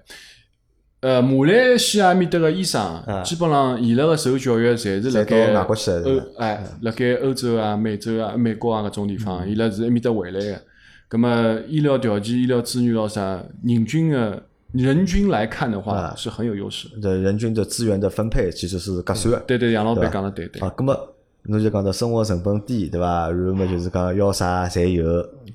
[1.05, 10.63] 呃，马来西亚面搭个医生啊，基本上伊拉个受教育侪是辣盖外国去的哎，辣盖欧洲啊、美洲啊、美国啊搿种地嗯方，伊拉是埃面搭回来个。
[11.07, 16.95] 葛么医疗条件、医疗资源咾啥，人均个人均来看的话啊是很有优势的。
[17.03, 19.41] 这人均的资源的分配其实是合算个。
[19.47, 20.63] 对对，杨老板讲的对对。
[20.63, 20.99] 啊，葛么
[21.43, 23.29] 侬就讲到生活成本低，对伐？
[23.29, 25.05] 然后么就是讲要啥侪有，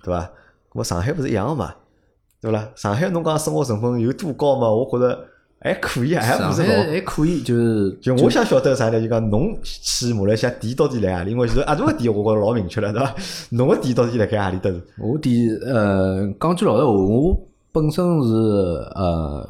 [0.04, 0.22] 对伐？
[0.72, 1.74] 葛么上海勿是一样嘛，
[2.40, 2.70] 对勿啦？
[2.76, 4.70] 上海侬讲生活成本有多高嘛？
[4.70, 5.20] 我觉着
[5.62, 6.84] 还可以啊，还上勿是老。
[6.90, 9.02] 还可以，就是就我想晓得啥呢？
[9.02, 11.32] 就讲侬去马来西亚店到底辣何里？
[11.32, 13.14] 因为就是阿杜个店我觉着老明确了，对伐？
[13.50, 14.82] 侬个店到底辣盖何里搭是？
[15.00, 17.38] 我第呃讲句老实话，我
[17.74, 18.34] 本身是
[18.96, 19.50] 呃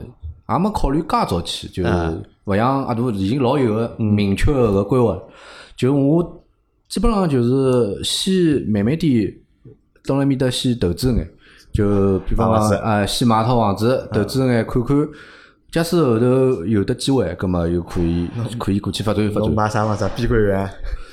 [0.50, 2.12] 也没考虑介早去，就是啊
[2.45, 5.15] 勿像阿杜已经老有个明确个搿规划。
[5.78, 6.43] 就我
[6.88, 8.34] 基本上就是先
[8.67, 9.32] 慢慢点
[10.04, 11.30] 蹲辣面搭先投资眼，
[11.72, 15.08] 就比方讲啊，先买套房子，投资眼看看。
[15.71, 18.27] 假使后头有的机会，葛么又可以
[18.58, 19.55] 可以过去发展发侬展。
[19.55, 20.12] 买啥房子啊？
[20.15, 20.69] 碧桂园？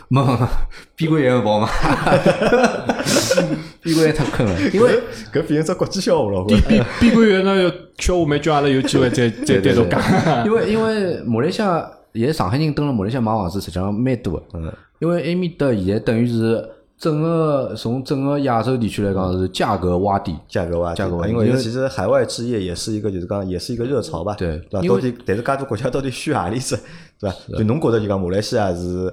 [0.09, 0.47] 没没没，
[0.95, 1.69] 闭关也勿好嘛，
[3.83, 5.01] 碧桂园太坑了，因为
[5.33, 10.01] 搿变成只国际笑话了，我碧碧碧桂园个小话蛮叫阿拉有机会再 再单独讲。
[10.47, 16.64] 因为因为马来西亚现在上海人蹲辣马来西亚买房子实际上蛮多的，嗯，因为埃面搭现在等于是
[16.99, 24.59] 整个从整个亚洲地区来讲是价格洼地，价格洼地价格洼地因为其实海外置业也是一个，就是讲也是一个热潮吧，对？
[24.71, 26.75] 到底但是介多国家到底选何里只，
[27.21, 27.37] 对吧？
[27.59, 29.13] 就侬觉得就讲马来西亚是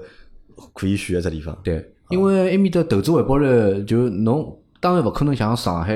[0.73, 5.93] 可以选的只地方，对，因为埃面搭投资回报率就侬当然勿可能像上海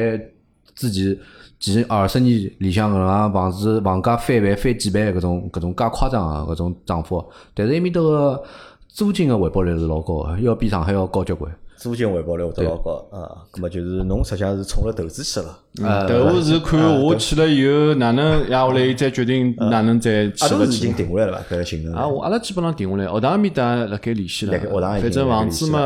[0.75, 1.17] 之前
[1.57, 8.43] 前二十年里向搿能样房子房价翻倍翻几倍搿种搿种介夸张个搿种涨幅，但是埃面搭个
[8.89, 11.49] 租金个回报率是老高个，要比上海要高交关。
[11.77, 13.45] 租金回报率会得老高啊。
[13.53, 20.93] 咁么就是侬实际上是冲了投资去了，呃但我是看我去了以后哪能， 然后来再决定哪能再去勿阿拉是已经。
[20.93, 21.45] 定下来了吧？
[21.49, 25.79] 搿个行程啊，我阿拉基本上定下来，学堂埃面搭辣盖联系了学堂反正房子嘛，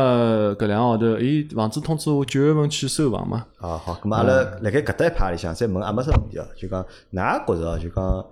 [0.58, 3.44] 搿两个号头，伊，房子通知我九月份去收房嘛。
[3.58, 8.24] 啊，好，咁么阿拉辣盖搿搭一趴里向再问阿没啥问题哦，就讲㑚觉着哦，就讲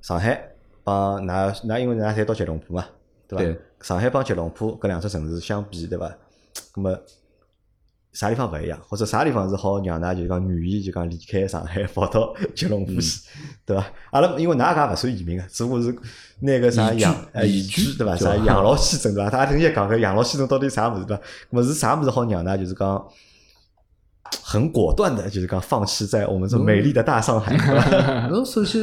[0.00, 0.40] 上海
[0.82, 2.86] 帮㑚㑚因为㑚侪到吉隆坡嘛，
[3.28, 3.58] 对伐对？
[3.82, 6.10] 上海帮吉隆坡搿两只城市相比，对伐？
[6.74, 6.98] 咁么
[8.12, 13.20] 啥地方勿一样，或者啥地方是好让㑚就讲愿意就讲离开上海跑到吉隆坡去，
[13.66, 13.86] 对伐？
[14.10, 15.94] 阿拉因为㑚搿也勿算移民个，只不过是
[16.40, 18.16] 拿个啥养呃移移居居对伐？
[18.16, 19.30] 啥养老签证对伐？
[19.30, 21.22] 大家等下讲搿养老签证到底啥物事对伐？
[21.22, 23.06] 咁么是啥物事好让㑚就是讲？
[24.42, 28.80] 很果断的，就是讲放弃在我们这美丽的大上海，对吧 侬首先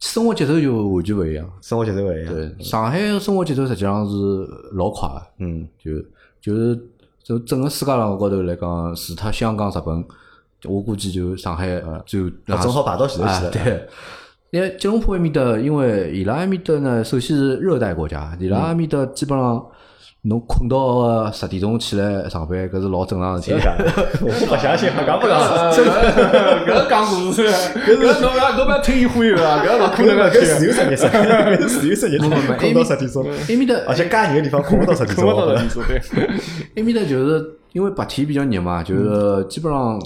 [0.00, 1.48] 生活节奏就完全勿一样。
[1.62, 2.34] 生活节奏勿一样。
[2.34, 4.14] 对，上海的生活节奏实际上是
[4.72, 5.92] 老快的，嗯，就
[6.46, 6.78] 就是
[7.24, 10.04] 就整个世界浪高头来讲，除脱香港、日本，
[10.64, 11.66] 我估计就上海
[12.06, 13.48] 就啊正好排到前头去了。
[13.48, 13.88] 啊对，
[14.50, 19.66] 因为吉隆坡埃面搭，因为伊拉埃面搭呢，首先是热带国家，伊拉埃面搭基本上
[20.28, 23.60] 侬困到十点钟起来上班，搿是老正常的事体。
[24.20, 25.38] 我不相信，讲不讲？
[26.66, 32.18] 搿讲故事，搿侬勿要侬勿要听伊忽悠啊，搿勿可能个搿自由职业，搿自由职业，
[32.58, 36.00] 困到十点钟，埃面搭而且介热的地方困勿到十点钟困勿到的，你说对。
[36.76, 40.02] 埃面搭就是因为白天比较热嘛，就是基本上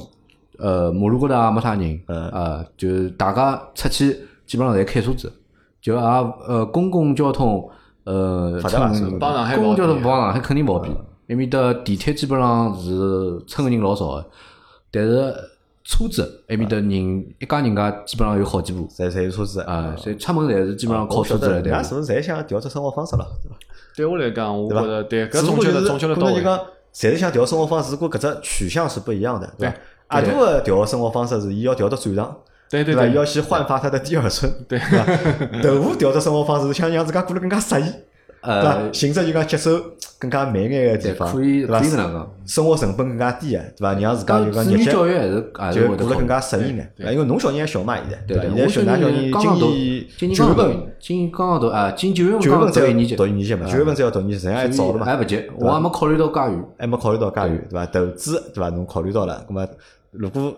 [0.58, 4.14] 呃马路高头也没啥人，嗯啊，就是大家出去
[4.46, 5.32] 基本上侪开车子，
[5.80, 7.66] 就也呃公共交通
[8.10, 10.90] 呃乘帮上海公共交毛比通帮上海肯定毛比，
[11.28, 14.26] 埃面搭地铁基本上是乘个人老少个，
[14.90, 15.34] 但是
[15.84, 18.88] 车子埃面搭人一家人家基本上有好几部。
[18.88, 23.26] 侪侪有车子啊，所以出门侪是基本上靠车子来对是不是侪想调只生活方式了？
[23.96, 26.40] 对我来讲，我觉着对，搿只不过就是总结了总结了到位。
[26.40, 26.58] 可能就讲，
[26.92, 29.74] 侪是想调生活方式，不过搿只取向是不一样的，对伐？
[30.08, 30.30] 阿对。
[30.32, 32.36] 杜个调生活方式是伊要调到转场，伐？
[32.70, 35.04] 对对对要去焕发他的第二春，对伐？
[35.62, 37.92] 豆腐调只生活方式想让自家过得更加适意，对
[38.42, 39.72] 呃伐？，寻只就讲节奏
[40.18, 42.30] 更加慢眼个地方，可以对伐可以搿能讲。
[42.46, 43.92] 生活成本更加低个，对伐？
[43.94, 45.12] 让自家就讲日脚教育
[45.54, 46.28] 还是就过得更。
[46.28, 47.12] 加适应眼，对伐？
[47.12, 48.18] 因为侬小人还小嘛，现在？
[48.28, 49.66] 对对，现在小人刚刚读，
[50.16, 55.04] 今年今年九月份刚刚读，今年刚刚读啊，今九月份九月刚份才一年级，读一年级嘛，九月份才要读一年级，实际上还早了嘛。
[55.04, 56.64] 还勿急，我还没考虑到介远。
[56.78, 57.86] 还没考虑到介远，对伐？
[57.86, 58.68] 投资对伐？
[58.70, 59.66] 侬考虑到了，那么
[60.12, 60.54] 如果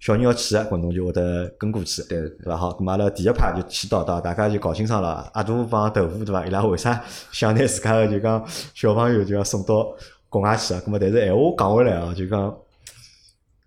[0.00, 2.56] 小人要去个，咁侬就会得跟过去，对对伐？
[2.56, 5.30] 好，咁阿拉第一趴就先到到，大家就搞清爽了。
[5.34, 6.46] 阿杜帮豆腐对伐？
[6.46, 9.86] 伊拉为啥想拿自家个就讲小朋友就要送到
[10.28, 10.82] 国外去啊？
[10.84, 12.56] 咁么但是闲话讲回来啊，就讲。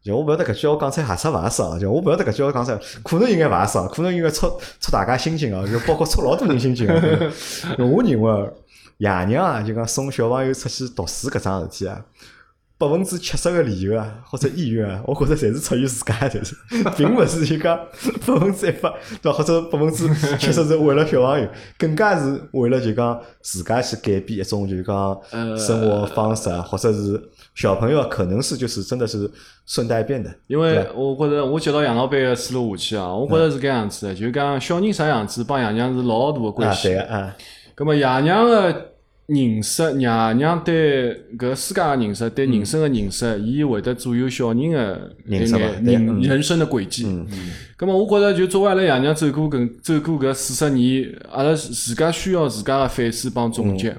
[0.03, 1.79] 就我勿晓得搿句话讲出来合适勿合适啊？
[1.79, 6.93] 就我勿晓得搿句话讲出来，可能应该勿合适啊，可能应该戳戳大家心情啊，就包括戳老多人心情啊。
[7.79, 8.51] 我认为，
[8.97, 12.03] 爷娘啊，就讲送小朋友出去读书搿桩事体啊，
[12.83, 16.55] 百分之七十个理由啊，或者意愿啊，我觉着侪是出于自家，就是，
[16.97, 17.77] 并勿是就讲
[18.25, 19.37] 百分之一百，对伐？
[19.37, 24.95] 或者百分之七十是为了小朋友，更加是为了就讲自家去改变一种就是讲
[25.31, 27.21] 呃生活方式啊，或者是
[27.55, 29.29] 小朋友啊可能是就是真的是
[29.65, 37.35] 顺带变的，因为我觉着我接到杨老板个思路下去啊，我觉着是搿样子的，就讲小人啥样子帮爷娘是老大个关啊，系啊，
[37.75, 38.92] 咁么爷娘个
[39.27, 47.05] 认识，爷娘对搿世界个认识，对人生个认识，伊会得左右小人个认识人人生的轨迹。
[47.77, 53.95] 咁么我觉着就作为阿拉爷娘走过搿走过搿四十年，阿拉自家需要自家个反思帮总结。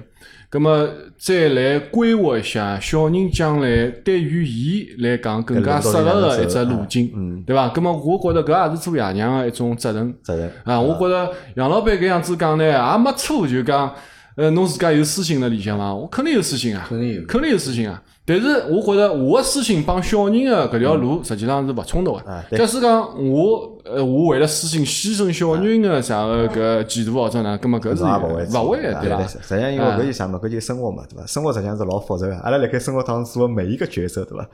[0.51, 7.67] 咁么再来规划一下小人将来对于伊来讲更加适合个一只路径，对伐？
[7.69, 10.15] 咁么我觉着搿也是做爷娘个一种责任。
[10.23, 13.93] 责任啊，我觉着杨老板搿样子讲呢，也没错，就讲，
[14.35, 15.93] 呃，侬自家有私心辣里向伐？
[15.93, 18.01] 我肯定有私心啊，肯定有肯定有私心啊。
[18.27, 22.19] 但是我觉着我个私心帮小人个搿条路实际上是勿冲突个。
[22.21, 22.99] 啊对假使讲
[23.31, 29.27] 我，呃，我为了私心牺牲小人个啥个搿前途或者哪，葛末搿是也勿会勿会个，啊对伐？
[29.27, 31.25] 实际上，因为搿就啥嘛，搿就生活嘛，对伐？
[31.27, 34.45] 生活实际上是老复杂个，阿拉辣盖生活当中做的每一个角色，对伐？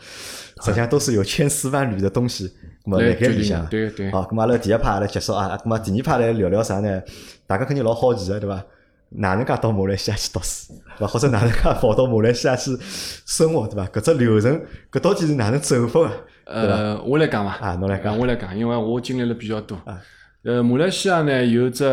[0.63, 2.47] 实际上都是有千丝万缕的东西，
[2.83, 3.65] 咁么来辣盖里向。
[3.67, 7.01] 对对好，咁么阿拉第一趴来结束啊，咁么第二趴来聊聊啥呢？
[7.47, 8.61] 大家肯定老好奇个，对伐？
[9.11, 11.07] 哪能介到马来西亚去读书，对伐？
[11.07, 12.71] 或者哪能介跑到马来西亚去
[13.25, 13.85] 生活，对伐？
[13.87, 16.07] 搿只流程，搿到底是哪能走法个？
[16.45, 16.75] 对伐？
[16.75, 19.77] 呃，我来讲伐，啊侬来讲我来讲，因为我经历了比较多。
[20.43, 21.83] 呃，马来西亚呢有只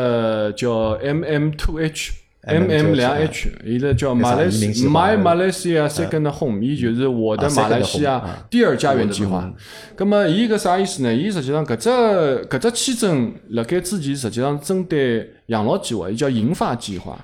[0.57, 2.13] 叫 MM Two H。
[2.49, 9.53] M M 两 H，伊拉叫马来西移民计划 My Malaysia Second Home，伊就是我的啊马来西亚第二家园计划。
[9.97, 11.15] 咁么，伊搿啥意思呢？
[11.15, 17.19] 伊实际上搿只搿只签证辣盖之前实际上针对养老计划，伊叫银发计划。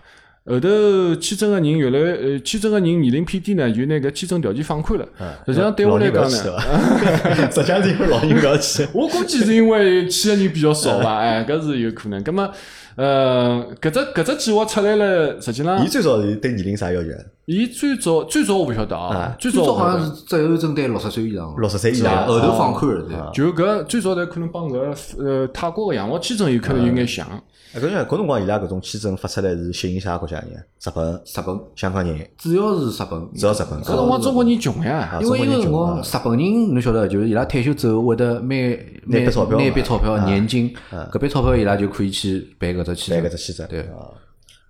[0.47, 0.69] 后头
[1.17, 5.09] 签证个人越来越，呃，签证个人年龄偏低呢，就拿搿签证条件放宽了。
[5.47, 8.87] 实际上对我来讲呢，呢， 实际上是因为老人勿要去。
[8.93, 12.23] 我估计是因为去个人比较少吧，哎，搿是有可能。
[12.23, 12.51] 葛么，
[12.97, 17.09] 呃，搿只搿只计划出来了，实际上伊最早是对年龄啥要求？
[17.47, 23.45] 伊最早最早我勿晓得啊啊，最最早好像是只有针对六十岁以上，六十岁以上后头放宽了，对。
[23.45, 27.27] 就搿最早的可能帮搿呃泰国个养老签证有可能有眼像。
[27.75, 30.51] 啊，搿像搿辰光伊拉搿种签证发出来是吸引啥国家人？
[30.53, 33.83] 日本、日本香港人，主要是日本，主要日本。
[33.83, 40.73] 搿辰光中国人穷呀，因为伊个辰光，啊日本人侬晓得，就是伊拉退休之后会得每每拿笔钞票嘛拿一笔钞票啊年金，
[41.11, 43.53] 搿笔钞票伊拉就可以去办搿只签证办搿只。
[43.53, 44.07] 签证，对啊，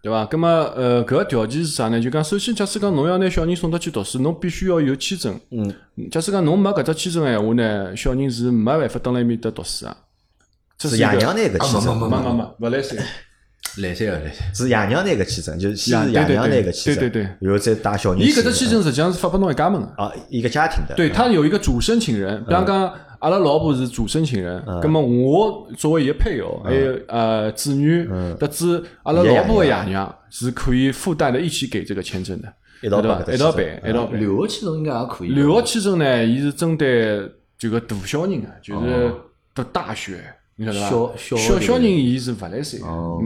[0.03, 0.25] 对伐？
[0.25, 2.01] 葛么呃，搿个条件是啥呢？
[2.01, 5.38] 就讲首先，假使讲侬要拿小人送到去读书，侬必须要有签证。
[5.51, 5.71] 嗯。
[6.11, 9.95] 假使讲侬没搿只签证个闲话呢，小人是没办法蹲辣埃面搭读书啊。
[10.79, 12.99] 这是爷娘拿搿签证，没没没勿来三。
[13.79, 17.31] 来三个来三，是爷娘拿搿签证，就是先是爷娘拿对搿签证，对对对。
[17.41, 18.27] 然后再带小人去。
[18.27, 19.87] 伊搿只签证实际上是发拨侬一家门个。
[19.97, 28.07] 啊，一个家庭的，对，他有一个主申请人，比方讲，阿拉老婆是主申请人，葛么我作为伊个配偶，还有呃子女，
[28.39, 32.53] 得知阿拉老婆个爷娘是可以附带的一起给这个签证的，
[32.83, 33.35] 一道办？
[33.35, 34.20] 一道办，一道办。
[34.20, 35.29] 留学签证应该也可以。
[35.31, 39.14] 留学签证呢，伊是针对这个大小人啊，就是
[39.55, 40.22] 读大学，
[40.57, 40.88] 你晓得伐？
[40.88, 42.80] 小小小小人伊是勿来三，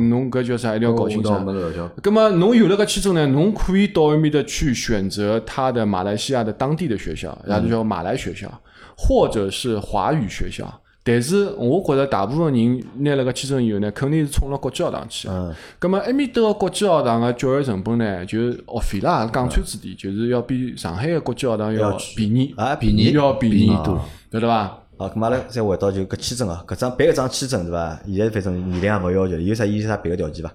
[0.08, 0.74] 侬搿叫啥？
[0.74, 1.44] 一定要搞清我倒爽。
[1.44, 1.78] 没了解。
[2.02, 8.48] 咁么侬有了搿签证呢，侬可以到埃面的去选择他的马来西亚的当地的学校，然后叫马来学校，
[8.96, 10.80] 或者是华语学校。
[11.04, 15.26] 但是我觉着大部分人拿了搿签证以后呢，肯定是冲了国际学堂去。
[15.28, 23.98] 嗯，葛末埃面搭个国际学堂个教育成本呢，就学费啦，讲穿子点，就是要比上海个国际学堂要便宜，啊，便宜要便宜多。
[24.30, 24.82] 晓得伐？
[24.98, 28.00] 好，咁阿拉再回到就搿签证啊，搿张办搿张签证对伐？
[28.04, 30.52] 现在反正年龄也勿要求，有啥有啥别个条件伐？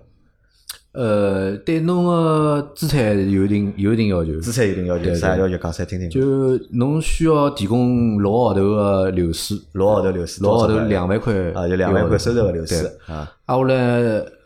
[0.91, 6.09] 呃，对侬个资产有一定有一定要求，资产有一定要求，啥要求讲出来听听。
[6.09, 6.21] 就
[6.73, 13.31] 侬需要提供六个号头个流水，六个号头流水，六个号头两万块，啊，就两万块收入个流水啊。
[13.45, 13.75] 啊，我来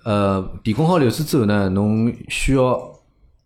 [0.05, 2.79] 呃，提供好流水之后呢，侬需要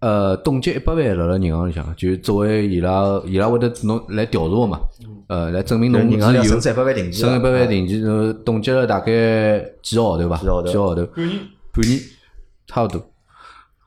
[0.02, 4.80] 呃冻结一百万辣辣银行里向，就作为伊拉伊拉会得侬来调查个嘛，
[5.28, 10.38] 呃，来证明侬银行里有向存一百万定期剩一百啊万定期，侬冻结了大概几个号头吧？
[10.38, 11.06] 几个号头几个号头？
[11.06, 11.40] 半年
[11.72, 12.00] 半年，
[12.68, 13.02] 差勿多。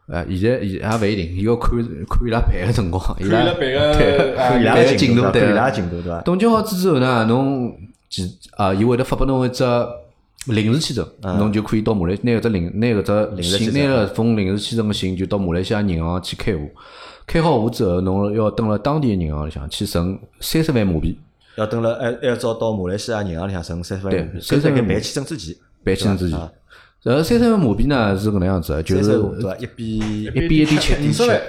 [0.07, 6.21] 呃，现在现也勿一定，伊要看看伊拉办个辰光，伊拉办个看伊拉办个 进度，对看伊拉个进度对伐？
[6.21, 7.75] 冻结好之后呢，侬
[8.09, 8.23] 其
[8.57, 9.65] 啊，伊会得发拨侬一只
[10.47, 16.71] 临时签证，侬就可以到马来拿搿只临拿搿只信，拿了封临时签证个信，就到马来西亚银行去开户。
[17.27, 21.19] 开好户之后，侬要登了当地个银行里向去存三十万马币，
[21.57, 26.53] 要登了，还还要照到马来西亚银行里向存三十万对马币，30万办签证之前，办签证之前啊。
[27.03, 29.57] 然后三十万马币呢是搿能样子的，就是对伐？
[29.57, 30.93] 一比一比一点七，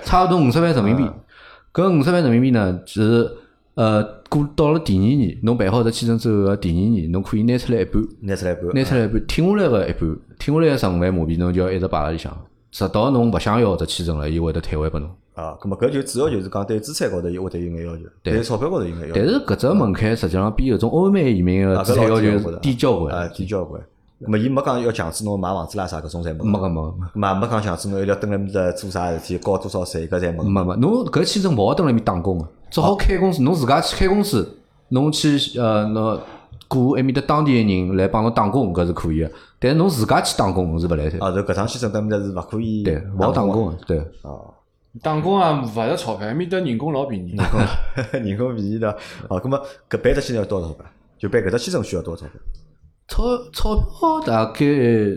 [0.03, 1.03] 差不多五十万人民币。
[1.73, 3.29] 搿五十万人民币呢，就是
[3.76, 12.36] 呃，过到了第二年，侬办好这签证之后个第二年，侬可以拿出来一半，拿出来一半，拿出来一半，挺下来个一半，挺下来个十五万马币，侬就要一直摆辣里向，
[12.71, 15.09] 直到侬勿想要这签证了，伊会得退还拨侬。
[15.34, 19.13] 啊，咁么搿就主要就是讲对资产高头伊会得有眼要求，对钞票高头有眼要求。
[19.15, 23.82] 但是搿只门槛实际上比搿种欧美移民个啊，资产要求低交啊，关，低交关。
[24.22, 26.95] 咁么伊没讲要强制侬买房子啦啥搿种侪没没个没个。
[27.13, 30.43] 嘛没讲强制侬一定要蹲辣面搭做啥事体，交多少税，搿侪没。
[30.43, 34.57] 没没，侬搿签证勿好蹲辣面打工个，只好开公司，侬自家去开公司，
[34.89, 36.18] 侬去呃侬
[36.70, 39.30] 雇埃面搭当地个人来帮侬打工，搿是可以个。
[39.59, 43.99] 但是侬自家去打工是勿来三，啊，就搿趟签证蹲面搭是勿可以对，勿好打工工个，对。
[44.22, 44.53] 哦。
[45.03, 47.36] 打工啊，勿值钞票，埃面搭人工老便宜。
[48.13, 48.89] 人工 便宜的，
[49.28, 49.59] 哦，咁么
[49.89, 50.86] 搿办只签证要多少钞票？
[51.20, 52.39] 就办搿只签证需要多少钞票？
[53.08, 54.66] 钞钞票大概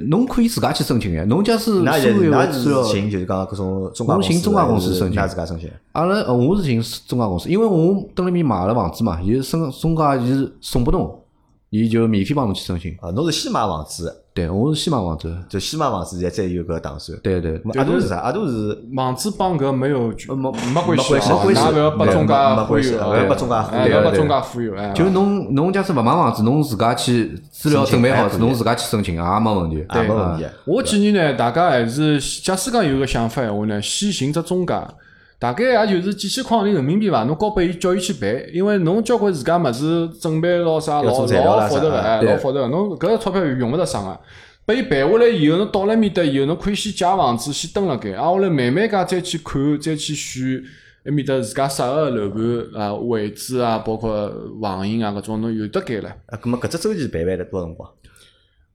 [0.09, 5.70] 侬可以自家去申请个，侬假使那所有也那个资料是，寻就是讲搿种中介公司，我寻中介公司申请自家申请。
[5.93, 11.18] 阿拉呃我是寻中介公司，因为我蹲辣面买了房子嘛，伊申中介伊是送拨侬，
[11.70, 12.93] 伊就免费帮侬去申请。
[13.01, 17.18] 啊，侬是先买房子，对，我是先买房子，就先买房子，现在再有个打算。
[17.24, 18.18] 对对阿杜是啥？
[18.18, 29.84] 阿杜是房子帮搿没有呃没没关系啊，没关系㑚勿要拨没中介没忽悠啊，关系勿要拨中介忽悠哎勿要拨对中介忽悠，哎，就侬侬假使勿买房子，侬自家去资料准备好，侬自家去申请也没问题。
[29.93, 30.47] 也没问题。
[30.64, 34.72] 我建议呢，大家还是假使讲有个想法闲话呢，先寻只中介，
[35.41, 41.36] 大概也就是几千块钿人民币伐，侬交拨伊叫伊去办，因为侬交关自家物事准备咯啥老老复杂
[41.80, 44.18] 个，哎，老复杂个，侬搿个钞票用勿着省个。
[44.66, 50.61] 拨伊办下来以后，侬到了埃面搭以后，侬可以先借房子，先蹲辣盖，挨下来慢慢介再去看，再去选
[51.05, 54.30] 埃面搭自家适合个楼盘啊、位置啊，包括
[54.61, 56.09] 房型啊搿种，侬有得拣了。
[56.26, 57.89] 啊，咁么搿只周期办办了多少辰光？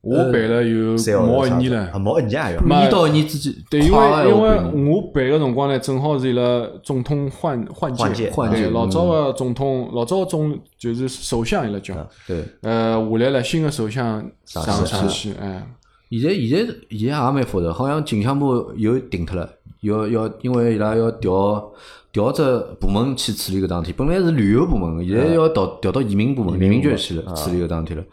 [0.03, 1.97] 我办了有毛一年了啊，。
[1.97, 2.61] 毛一年也要。
[2.61, 11.95] 嘛半年到一年之间，对，因为因为我办个辰光呢，正好是伊拉总统换换换届换届对，老早嗯个总统，老早个总就是首相伊拉叫，
[12.27, 12.43] 对。
[12.63, 15.65] 呃，下来了新个首相上上上去，哎，
[16.11, 19.49] 现在现在现在也蛮复杂，好像进项目又停脱了，
[19.79, 21.71] 要要因为伊拉要调
[22.11, 22.43] 调只
[22.77, 28.03] 部门去处理搿桩事体，本来是旅游部门，现在要调调到移民部门、移民局去了处理搿桩事体了。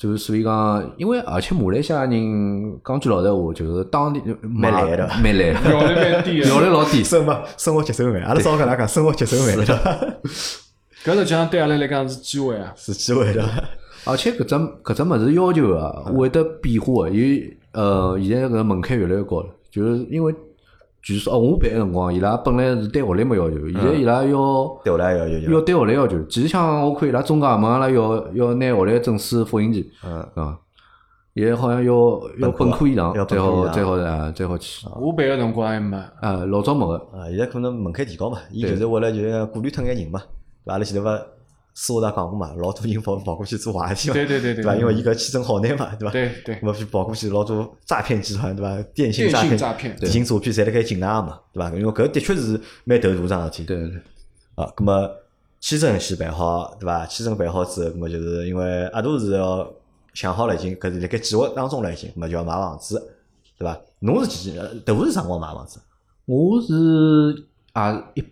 [0.00, 6.66] 就是所以讲，因为而且马来西亚人讲句老实话，就是当地蛮懒的蛮懒，效率蛮低效率。
[6.68, 7.04] 老低。
[7.04, 9.58] 生活生活节奏慢，阿拉早跟㑚讲，生活节奏慢？
[11.04, 12.72] 搿实际上对阿拉来讲是机会啊。
[12.74, 13.44] 是机会的。
[14.06, 17.10] 而且搿只搿只物事要求啊，会得变化个。
[17.10, 20.34] 伊呃，现在搿门槛越来越高了，就是因为
[21.02, 26.22] 据说哦，我办个辰光，伊拉本来是对学历没要求，现在伊拉要对学历要要要对学历要求。
[26.24, 30.58] 其实像我看伊拉中介问阿拉要要拿学历证书复印件，嗯啊，
[31.34, 31.92] 现在好像要
[32.38, 34.86] 要本科以上要本才好科以上才好啊，才好去。
[35.00, 40.20] 我办个辰光还没，啊，老早没个，啊，现在可能门槛提高嘛，伊就是为了就是过滤脱眼人嘛，
[40.64, 40.72] 对伐？
[40.74, 41.14] 阿拉前头勿
[41.82, 44.76] 私下头讲过嘛，老多人跑跑过去做坏事对对对对对伐？
[44.76, 46.12] 因为伊搿签证好难嘛，对吧？
[46.12, 48.76] 对对那么就跑过去老多诈骗集团，对吧？
[48.92, 51.70] 电信电信诈骗、诈骗电信诈骗侪辣盖境内嘛，对吧？
[51.74, 53.64] 因为搿的确是蛮头大桩事体。
[53.64, 53.98] 对对对
[54.56, 55.10] 啊，葛么
[55.58, 57.06] 签证先办好，对吧？
[57.06, 59.66] 签证办好之后，葛么就是因为阿杜是要
[60.12, 63.02] 想好了，已经搿是辣盖计划当中了，已经，咁么就要买房子，
[63.58, 63.78] 对吧？
[64.00, 65.80] 侬是几呃豆腐是啥辰光买房子？
[66.26, 68.22] 我是啊一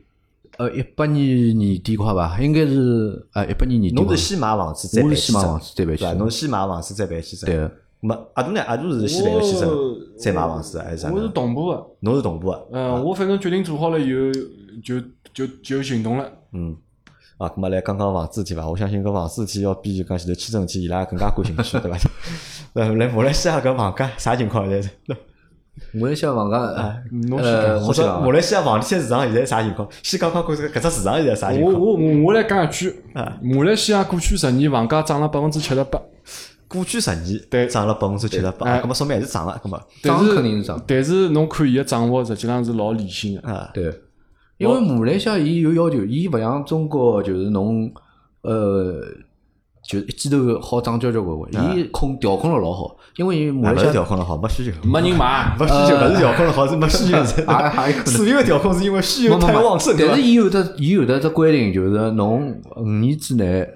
[0.58, 4.22] 呃一八年年底快伐，应该是呃一八年年底吧侬是。
[4.22, 6.02] 先买房子再我办签证，是先买房子再办对伐？
[6.02, 7.46] 签证侬先买房子再办签证。
[7.48, 8.62] 对个，那么阿杜呢？
[8.62, 11.28] 阿杜是先办个签证再买房子还是啥我是？
[11.28, 11.86] 同步的。
[12.00, 12.68] 侬是同步个。
[12.72, 14.32] 嗯，我反正决定做好了以后，
[14.82, 15.00] 就
[15.32, 16.30] 就就行动了。
[16.52, 16.76] 嗯。
[17.38, 18.68] 啊，咁么来讲讲房子事体伐？
[18.68, 21.96] 我相信搿房子事体要比就讲前头签证事体伊拉更加感兴趣，对伐？
[22.74, 25.16] 呃，来马来西亚搿房价啥情况现在？
[25.92, 29.88] 马来西亚房价，侬先呃，讲或者马来西亚房地产市场现在啥情况？
[30.02, 31.74] 先讲讲看搿搿只市场现在啥情况？
[31.74, 36.00] 我我我我来讲一句，啊马来西亚过去十年房价涨了百分之七十八，
[36.68, 43.48] 过去十年对涨了百分之七十八，哎啊，搿么说明还是涨了，搿么涨但是肯定是涨但是侬看伊个涨幅实际上是老理性的。
[43.48, 43.84] 啊，对，
[44.58, 47.90] 因为马来西亚伊有要求，伊勿像中国就是侬
[48.42, 49.02] 呃，
[49.88, 57.42] 就一记头好涨交交关关，伊控调控了老好，因为伊马来西亚调控了好，没需求，没人买，没需求，勿是调控了好，是没需求噻。
[57.48, 60.20] 还还有可能所有的调控是因为需求太旺盛，但是？
[60.20, 63.66] 伊有的伊有的只规定，就是侬五年之内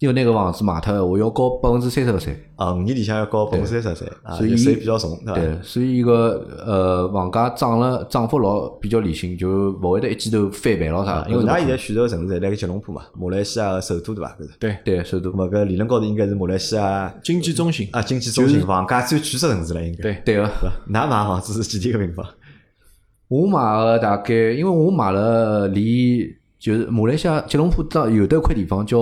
[0.00, 2.36] 要拿个房子卖脱的话，要交百分之三十个税。
[2.56, 5.40] 啊，五年里向要交百分之三十税，啊，所以就税比较重，对伐？
[5.40, 11.24] 对，所以伊个呃房价涨了涨幅老比较理性，就勿会得一记头翻倍咯啥。
[11.28, 14.36] 因为㑚现在选择个城市侪辣盖吉隆坡嘛，马来西亚个首都对伐？
[14.58, 17.88] 对，对首都搿理论高头应该是马来西亚经济中心。
[17.92, 20.02] 啊经济中心房价最贵个城市了，应该。
[20.02, 20.42] 对对个。
[20.42, 20.72] 对伐？
[20.88, 22.26] 㑚买房子是几钿个平方？
[23.28, 26.28] 我买个大概，因为我买了离
[26.64, 28.98] 就是马来西亚吉隆坡到有的一块地方叫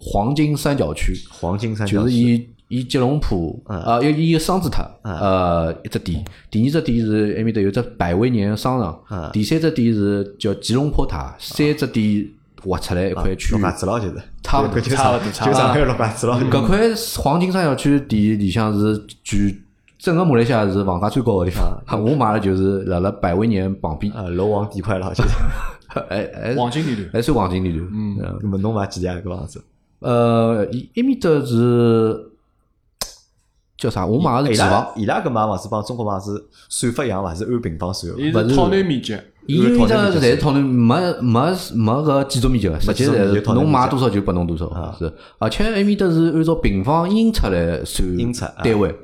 [0.00, 12.24] 黄金三角区，黄金三角就是区以以吉隆坡啊，有一个双子塔，呃，一只店，第二只店是埃面搭有只百威年商场，第三只店是叫吉隆坡塔，三只店
[12.62, 13.56] 划出来一块区。
[13.56, 13.62] 域陆。
[13.64, 14.14] 家嘴咯，就是。
[14.44, 16.40] 差不多搿就差不多就上海陆家嘴咯。
[16.48, 16.78] 搿块
[17.20, 19.52] 黄金三角区店里向是全
[19.98, 25.30] 整个马来西亚是房价最高的地方， 我买的就是辣辣百威年旁边，啊，楼王地块了，就是。
[26.08, 27.88] 还还黄金地段，还算黄金地段。
[27.92, 29.20] 嗯，那么侬买几钿啊？
[29.24, 29.62] 搿房子？
[30.00, 32.30] 呃，伊埃面搭是
[33.76, 34.06] 叫啥？
[34.06, 37.34] 我买的伊是住房拉，伊拉搿买房子帮中国房子算法一样伐？
[37.34, 38.20] 是按平方算个。
[38.20, 45.12] 伊是套内面积，伊埃面搭侪是讨论没没没个建筑面积个，实际建筑面积是侬买多少就拨侬多少，是。
[45.38, 48.94] 而且埃面搭是按照平方英尺来算英尺啊单位。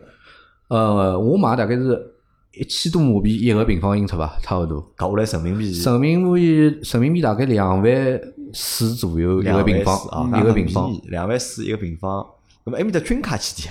[0.68, 2.15] 呃，我买大概是
[2.57, 4.80] 一千多马币一个平方英尺吧，差勿多。
[4.96, 6.52] 搞下来人民币人民币
[6.82, 8.20] 人民币大概两万
[8.52, 12.26] 四左右一两个平方啊，，一个平方。，两万四一个平方。
[12.64, 13.68] 那么埃面搭均价几钿？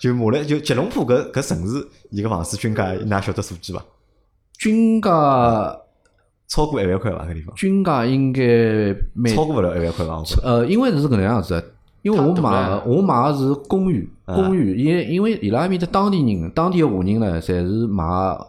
[0.00, 3.84] 就马来就吉隆坡搿搿城市，伊个房子均价，㑚晓得数据伐？
[4.58, 5.76] 均价
[6.48, 7.26] 超过一万块伐？
[7.26, 8.42] 搿地方均价应该
[9.14, 10.22] 蛮超过勿了一万块伐？
[10.42, 11.64] 呃，因为是搿能样子的，
[12.02, 18.04] 因为我买我买个是公寓，啊公寓，因因为伊拉埃面的当地人，当地个华人呢，侪是买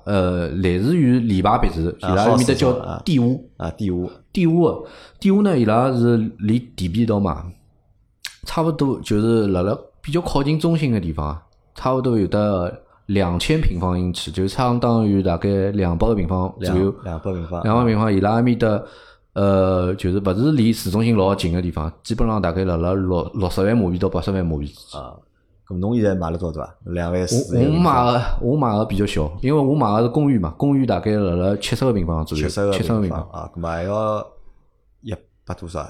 [0.05, 4.83] 呃类似于联排别墅，伊拉埃面的叫啊地屋，啊，地屋地屋个
[5.19, 7.35] 地屋呢，伊拉是离地皮一道买，
[8.45, 11.37] 差不多就是辣辣比较靠近中心个地方，
[11.75, 16.93] 差不多有的两千平方英尺，就相当于大概两百个平方左右。
[17.03, 18.81] 两两百平方，两百平方，伊拉埃面搭，
[19.33, 24.99] 呃，就是勿是离市中心老近个地方，基本上大概辣辣六六十万马币到八十万马币之间。
[24.99, 25.13] 啊。
[25.71, 26.75] 咁侬现在买了多少对伐？
[26.91, 27.57] 两万四。
[27.57, 33.21] 我我买个我买个比较小，因为我买个是公寓嘛，公寓大概辣辣七十个平方左右，七十个七十个平方。
[33.31, 34.19] 啊，咁么还要
[35.01, 35.13] 一
[35.45, 35.87] 百多少？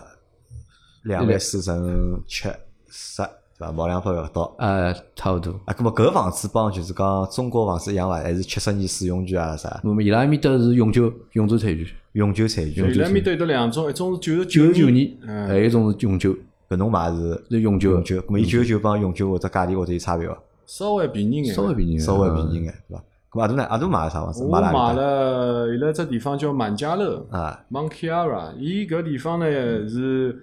[1.04, 2.48] 两万四乘七
[2.90, 3.24] 十，
[3.58, 3.72] 对伐？
[3.72, 4.54] 毛两百勿到。
[4.60, 5.52] 呃，差勿多。
[5.66, 8.18] 啊，咁么搿房子帮就是讲中国房子一样伐？
[8.18, 9.82] 还是七十年使用权啊啥？
[9.84, 12.98] 那么伊拉埃面搭是永久永久产权，永久产权伊。
[13.00, 16.36] 拉埃面搭有得两种，一种是九十九十九年，嗯还有一种是永久，
[16.72, 20.38] 搿侬买是是永久的，永久，咾么伊九十九帮永久或者价钿或者有差别伐？
[20.66, 23.04] 稍微便宜眼，稍微便宜眼，稍微便嗯宜眼，对伐？
[23.32, 23.64] 咁么阿杜呢？
[23.66, 24.46] 阿杜买了啥房子？
[24.46, 29.46] 我买买了伊拉只地方叫满家乐搭啊，（Monkiara），伊搿地方呢
[29.90, 30.34] 是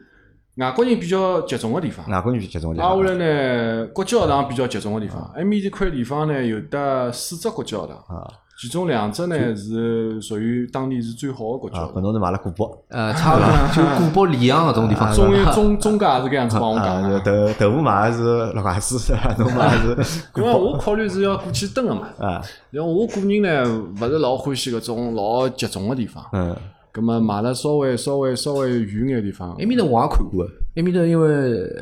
[0.56, 2.06] 外国人比较集中个地方。
[2.10, 3.04] 外国人集中个地挨下方。
[3.04, 8.28] 来呢，国际学堂比较集中个地方，埃面这块地方呢有得四只国际学堂，啊
[8.60, 11.94] 其中两只呢是属于当地是最好个国啊，教堂。
[11.94, 15.14] 搿侬是买了古堡呃，差勿多， 就古堡里昂搿种地方。
[15.14, 19.44] 中中中介是搿样子帮我啊，讲就的，豆豆腐买的是陆家嘴，对伐？
[19.44, 22.08] 侬买是古因为我考虑是要过去蹲个嘛。
[22.18, 26.56] 啊，然后我个人呢，勿是老欢喜搿种老集中个地方，嗯
[26.90, 29.64] 葛么买了稍微稍微稍微远眼地方埃。
[29.66, 31.28] 面搭我也看过个，埃面搭因为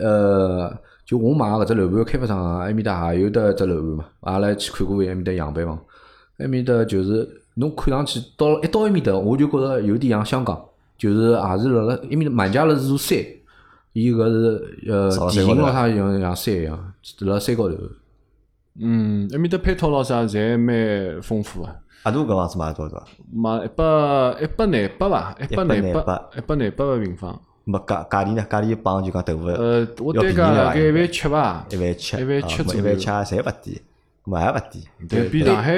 [0.03, 0.71] 呃，
[1.07, 5.79] 就我买搿只楼盘开发商啊，埃面搭也有得只楼盘嘛，阿拉去看过埃面搭样板房，
[6.39, 10.63] 埃面搭就是侬看上去到一到埃面搭，我就觉着有点像香港，
[10.99, 13.19] 就是也是辣辣埃面搭满家乐是座山，
[13.93, 17.77] 伊搿是呃地形咯山高头啥像像山一样，辣山高头。
[18.79, 21.69] 嗯，埃面搭配套咾啥侪蛮丰富个。
[22.03, 23.03] 阿杜搿房子买了多少？
[23.33, 27.41] 买一百一百廿八伐，一百廿100八，一百廿八个平方。
[27.65, 28.47] 没价价钿呢？
[28.49, 33.81] 价钿帮就讲豆腐呃，我要单价大概一万七伐，一万七，一万七啊左右一万七侪勿低，搿
[34.31, 34.85] 么还勿低。
[35.09, 35.73] 对比上海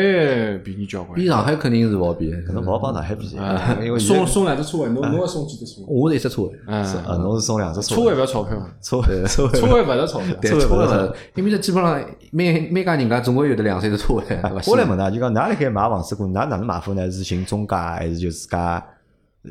[0.59, 1.15] 便宜交关。
[1.15, 2.33] 比上海肯定是勿好比。
[2.33, 5.87] 搿能勿好帮上海比，啊因为送送两只车位，侬侬要送几只车位？
[5.89, 10.35] 我是一只车位，嗯，啊，侬是送两只车位车位勿要钞票，车位车位车位勿要钞票。
[10.41, 14.23] 对，车位车位勿是是，因为这基本上每每家人家总归有得两三只车位？
[14.67, 17.11] 我来问㑚，就讲㑚辣盖买房子过，㑚哪能买法呢？
[17.11, 18.85] 是寻中介还是就自家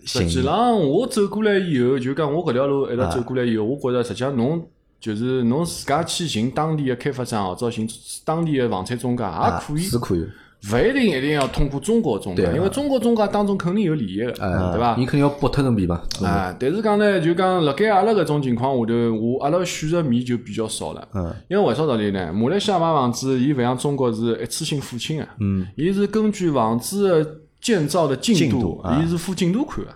[0.05, 0.27] 实寻？
[0.27, 4.65] 际上，我走过来以后，就讲我搿条路一直走过来以后，我觉着实际上侬
[4.99, 7.87] 就是侬自家去寻当地的开发商，或者寻
[8.25, 9.29] 当地的房产中介也
[9.59, 10.27] 可以，是可以，
[10.73, 14.95] 勿一定一定要通过中国中介，因为中国中介当中肯定有利益个，哎，对伐？
[14.97, 16.01] 伊肯定要剥脱成皮嘛。
[16.23, 21.07] 啊，但是讲呢，就讲辣盖阿拉搿种情况下头，我阿拉选择面就比较少了。
[21.13, 22.33] 嗯，因为为啥道理呢？
[22.33, 27.31] 马来西亚买房子，伊勿像中国是一次性付清个，嗯，伊是根据房子的
[27.61, 29.93] 建造的进进度伊是付进度款个。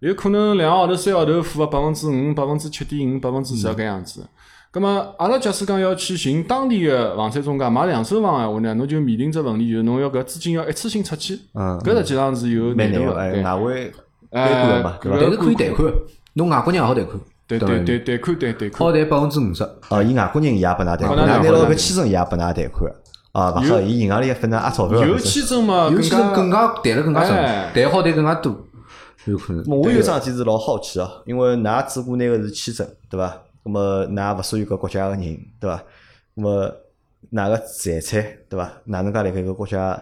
[0.00, 4.20] 有可能两个号头、三个号头付个百分之五、百分之七点五、百分之十搿样子。
[4.76, 13.14] 咁么，阿拉假使讲要去寻当地个房产中介买两手房个话呢，侬就面临只问题，就是侬要搿资金要一次性出去，嗯搿实际上是有难度个。
[13.14, 13.92] 蛮难个，哎，对外汇
[14.32, 15.18] 哎监管嘛，对伐？
[15.18, 15.90] 但是可以贷款，
[16.34, 17.18] 侬外国人也好贷款，
[17.48, 18.92] 对对对，贷款贷贷款好。
[18.92, 19.64] 贷百分之五十。
[19.88, 22.92] 哦，伊外国人伊也拨㑚贷款，拿到搿签证伊也拨㑚贷款。
[23.32, 25.02] 啊，勿好，伊银行里分㑚压钞票。
[25.02, 28.54] 有签证嘛，有签证更加贷了更加哎深，贷好贷更加多，
[29.24, 29.64] 有可能。
[29.68, 33.34] 我有桩事体是老好奇哦，因为㑚只顾拿个是签证，对伐？
[33.66, 35.82] 那么㑚勿属于搿国家个人，对伐？
[36.34, 36.72] 那么
[37.32, 38.72] 㑚个财产，对伐？
[38.84, 40.00] 哪能介辣盖搿国家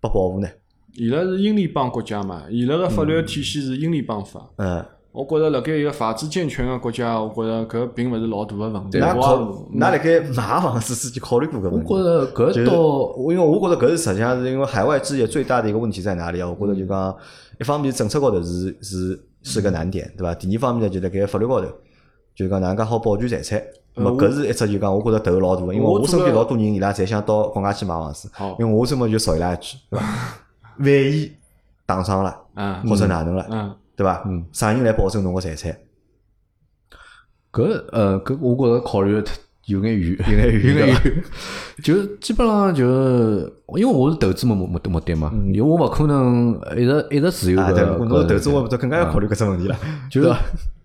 [0.00, 0.48] 被保护呢？
[0.94, 4.48] 伊拉是英联邦国家嘛，伊拉个法律体系是英联邦法。
[4.56, 8.98] 嗯，我觉着辣盖一个法制健全个国家，我觉着搿并勿是老大个问题。
[8.98, 11.88] 㑚我考，㑚辣盖买房子之前考虑过搿我问题？
[11.88, 16.48] 觉着搿倒因为我觉得搿是实际上是因为海外置业最大的一个问题在哪里啊？
[16.48, 17.16] 我觉着就讲
[17.60, 20.34] 一方面政策高头是是是个难点，对伐？
[20.34, 21.68] 第二方面呢，就辣盖法律高头，
[22.44, 23.62] 就讲哪能介好保全财产。
[23.94, 30.06] 那么搿是一只就讲我觉着头老大个，因为我身边老多人伊拉侪想到国外去买房子，因为我专门就说伊拉一句，对伐？
[30.78, 31.32] 万一
[31.84, 32.80] 打伤了嗯。
[32.88, 34.24] 或者哪能了，嗯，对伐？
[34.52, 35.76] 啥人来保证侬个财产？
[37.52, 39.28] 搿呃搿我觉着考虑得
[39.66, 41.24] 有眼远，有眼远 有眼远。
[41.82, 42.84] 就基本上就
[43.76, 49.76] 因为我是投资目目目目的嘛，因为我勿可能一直一直持有啊，搿对，侬投资我不更加要考虑搿只问题了，
[50.08, 50.32] 就是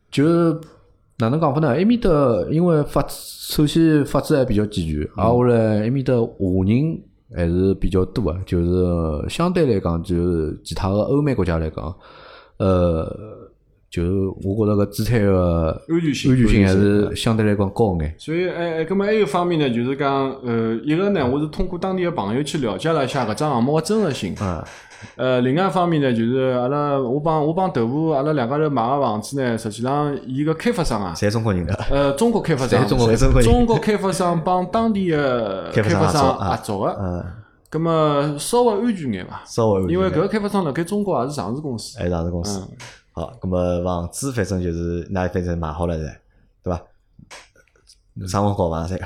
[0.10, 0.60] 就是
[1.18, 1.70] 哪能讲法呢？
[1.70, 2.10] 埃面搭
[2.52, 7.02] 因为法制首先法制还比较健全，挨下来埃面搭华人
[7.34, 11.96] 还是比较多个，就是相对来讲，就是其他个欧美国家来讲，
[12.58, 13.06] 呃，
[13.90, 14.12] 就是
[14.44, 18.14] 我觉着搿资产个安全性安全性还是相对来讲高眼。
[18.18, 24.36] 所以，哎哎，葛么还有方面呢，就是讲，呃，一个呢，我是通过当地的朋友去了解了一下搿只项目个真实性。
[24.42, 24.62] 嗯，
[25.16, 37.24] 呃，另外一方面呢，就是阿拉我帮我帮豆腐阿拉两家头买个房子呢，实际上伊个开发商啊，侪中国人个，呃，中国开发商，侪中国侪中国人，中国开发商帮当地的开发商合合作个，嗯，
[37.70, 39.42] 葛么稍微安全眼伐？
[39.46, 41.98] 稍微安全因为搿个开发商辣盖中国也是上市公司。
[41.98, 42.62] 还是上市公司。
[43.12, 46.04] 好，咁么房子反正就是那反正买好了噻，
[46.64, 46.82] 对伐？
[48.28, 48.98] 啥辰光交房噻？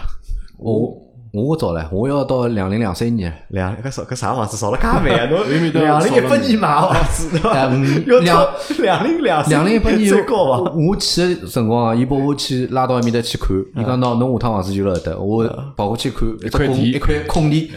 [0.58, 0.92] 我
[1.32, 5.25] 我早了，我要到两零两三年，两搿少搿啥房子少了介慢啊！
[5.30, 5.39] 侬
[5.73, 10.71] 两零一八年买房子对伐两到两零两两零一八年最高伐？
[10.71, 15.45] 我去个辰光啊，伊把我去拉到埃面搭去看，伊讲喏，侬下趟房子就辣搿搭，我
[15.77, 17.71] 跑过去看一块地一块空地，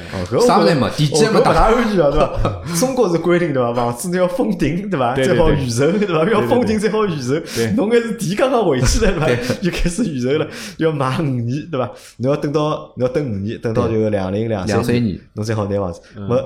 [0.47, 1.53] 啥物事没，地基还没打。
[1.53, 2.63] 安全啊，对伐？
[2.81, 3.75] 中国是规定对伐？
[3.75, 5.15] 房子你要封顶对伐？
[5.15, 6.25] 对对对再好预售对伐？
[6.31, 7.35] 要封顶再好预售。
[7.77, 9.55] 侬还是地刚刚回去了对伐？
[9.61, 10.47] 就开始预售了，
[10.79, 11.91] 要买五年对伐？
[12.17, 16.01] 侬要等到侬要等五年，等到就两零两两三年，侬才好拿房子。
[16.17, 16.37] 没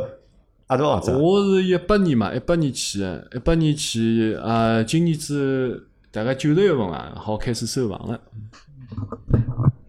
[0.68, 1.16] 阿多房子啊？
[1.18, 8.20] 我是一八年嘛，一八年去的，一八年去啊，今年子大概九十月份啊，好开始收房了。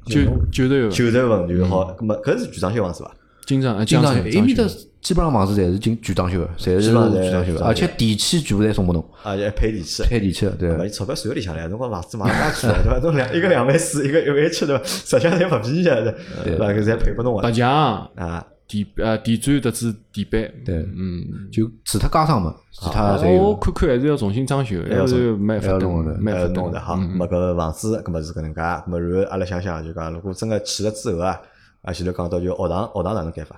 [0.06, 3.12] 九九十月份，九十月份就好，那么搿是局长修房是伐？
[3.46, 4.64] 经常啊，经常江埃面搭
[5.08, 10.04] 基本上房子侪是进全装修的，侪是基本全装修的，而且电器全部侪送拨侬，啊，要配电器。
[10.04, 10.84] 配电器的，对勿，。
[10.84, 13.00] 伊钞票算里向来，侬讲房子买哪去了，对伐？
[13.00, 14.84] 侬两一个两万四，一个一万七，对伐？
[14.84, 16.66] 实际上侪勿便宜的，对伐？
[16.74, 17.72] 搿侪配拨侬个白墙、
[18.18, 18.46] 啊。
[18.68, 23.42] 地呃地砖特子地板，对，嗯，就除脱加上嘛，其他啊侪有。
[23.42, 26.50] 我看看还是要重新装修，要不然没法弄的，没法弄的。
[26.50, 31.40] 呃弄的好，咁么搿房子，搿么是搿能介，咁么然后阿拉想想就讲，如果真个去了之后啊，
[31.84, 33.56] 啊前头讲到就学堂，学堂哪能改法？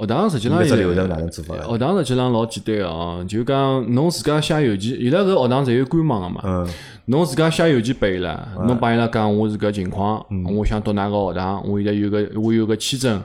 [0.00, 1.62] 学堂实际上也程哪能做法个？
[1.62, 6.40] 学堂实际上老简单个哦，就讲侬自家写邮件，伊拉搿学堂侪有官网个嘛。
[6.42, 6.66] 嗯，
[7.04, 10.24] 侬自家写邮件拨伊拉，侬帮伊拉讲我是搿情况，
[10.56, 13.22] 我想读哪个学堂，我现在有个我有个签证，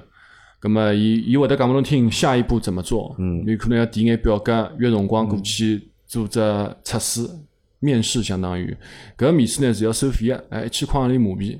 [0.62, 3.16] 咁么，伊伊会得讲拨侬听下一步怎么做。
[3.20, 6.40] 嗯，有可能要填眼表格，约辰光过去做只
[6.84, 7.26] 测试、
[7.80, 8.76] 面试，相当于
[9.18, 11.58] 搿面试呢是要收费个，哎，一千块洋钿马币。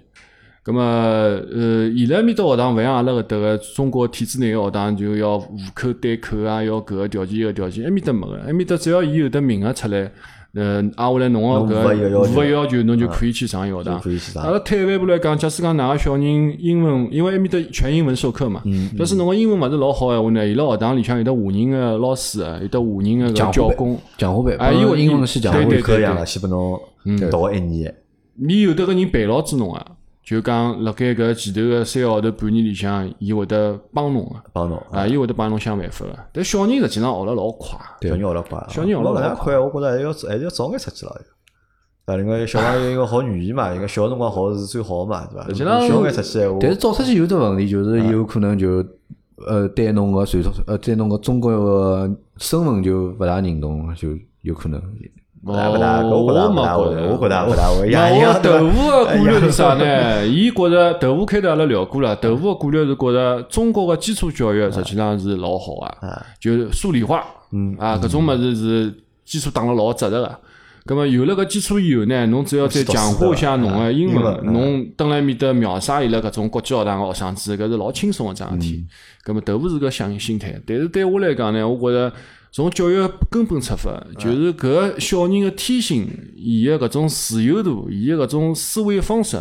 [0.66, 10.12] 咁么，呃，伊拉埃面搭学堂勿像阿拉搿搭个中国体制内个学堂，就要户口对口啊，要搿个条件搿个条件，埃面搭没个，埃面搭只要伊有得名额出来，
[10.56, 14.00] 呃，挨下来侬个侬符合一个要求搿符合要求，侬就可以去上伊学堂。
[14.00, 16.24] 可以去上阿拉退一万步来讲，假使讲㑚个小人
[16.60, 18.64] 英文，因为埃面搭全英文授课嘛，
[18.98, 27.94] 假使侬个英文勿是老好闲话呢，伊拉学堂里向有得华人个老师啊，有得华人个搿教工，讲话班，哎因为英文是讲话对对班，搿样个，先拨侬读一年，
[28.34, 29.86] 你有得个人陪牢住侬啊，
[30.26, 34.36] 就讲辣盖搿前头个三个号头、半年里向，伊会得帮侬个。
[34.52, 34.76] 帮侬。
[34.92, 36.18] 啊，伊会得帮侬想办法个。
[36.34, 41.16] 但小人实际上学了老快，小人学了快，小人学了老快，我觉着还是要还是要早眼出去了。
[42.06, 45.48] 啊，另外小朋友因为学语言嘛， 应该小辰光学是最好嘛，对伐？
[45.48, 48.84] 实际上小眼出去闲话，但是早出去有只问题，就是有可能就
[49.46, 54.10] 呃对侬个传统呃对侬个中国个身份就勿大认同，就
[54.42, 54.82] 有可能。
[55.46, 57.90] 勿大勿大，我我觉着勿没觉大会，着我觉着勿大会。
[57.92, 60.26] 那我豆腐个顾虑是啥哎呢？
[60.28, 68.94] 伊觉着豆腐开头阿拉聊过了，豆腐个顾虑是觉着中国个基础教育实际上是老好啊，就数理化，嗯啊，搿种物事是
[69.24, 70.36] 基础打了老扎实个。
[70.88, 78.84] 葛么有了搿基础以后呢，侬只要再强化一下侬个英英文文，侬蹲辣埃面搭秒杀伊拉搿种国际学堂个学生子，搿是老轻松个桩事体。
[79.24, 82.12] 葛么豆腐是搿想心态，但是对我来讲呢，我觉着。
[82.56, 89.36] 从教育根本出发，就是搿个小人个天性，伊个搿种自由度，伊个搿种思维方式，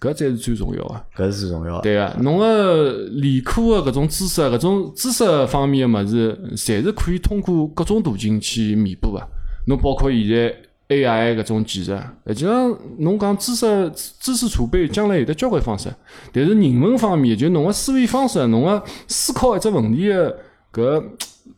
[0.00, 0.94] 搿才是最重要个。
[1.14, 1.78] 搿是最重要。
[1.82, 9.20] 对个，侬个理科个搿种知识，搿种知识方面个物事，侪是可以通过各种途径去弥补个。
[9.66, 10.56] 侬包括现在
[10.88, 11.92] AI 搿种技术，
[12.28, 15.92] 实际上侬讲知识知识储备，将来有得交关方式，
[16.32, 20.38] 但是人文方面，就侬个思维方式，侬个思考一只问题个
[20.72, 21.04] 搿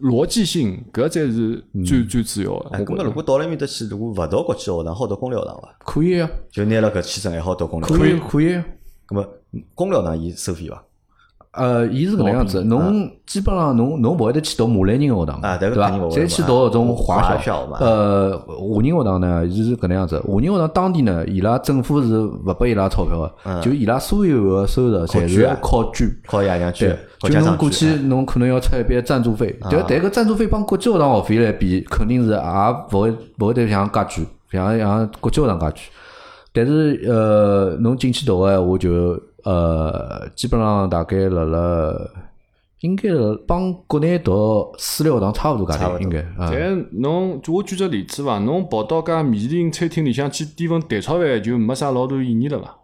[0.00, 2.68] 逻辑性，搿才是最最主要个。
[2.70, 2.94] 哎，我觉着。
[2.94, 5.68] 咁么如果到了埃面搭去，如果勿读国际学堂，好读公立学堂伐？
[5.84, 7.98] 可以啊，就拿了搿签证还好读公立学堂。
[7.98, 8.54] 可以可以。
[9.08, 9.26] 咁么
[9.74, 10.82] 公立学堂伊收费伐？
[11.52, 16.10] 呃，伊是搿能样子，侬基本上侬侬勿会得去读马来人个学堂，对伐个肯定勿？
[16.10, 20.20] 会再去读搿种华华校嘛呃，华人学堂呢，伊是搿能样子。
[20.20, 26.14] 华人学堂当地呢，伊拉政府是勿拨伊拉钞票个，就伊拉所有个收入侪是靠捐。
[26.26, 26.98] 靠爷娘捐
[27.28, 27.70] 就侬过。
[27.70, 32.38] 去侬可能要出一笔赞助费，但但搿赞助费帮国际学堂学费来比，肯定是也
[32.92, 35.80] 勿会勿会得像介贵，像像国际学堂介贵。
[36.52, 41.94] 但是呃，侬进去读个闲话就呃，基本上大概辣辣
[42.80, 46.50] 应该辣帮国内读私立学堂差勿多价钿，应该啊。
[46.50, 52.74] 但侬就我举个例子伐，侬跑到家米其林餐厅里向去点份蛋炒饭，就没啥老大意义了伐？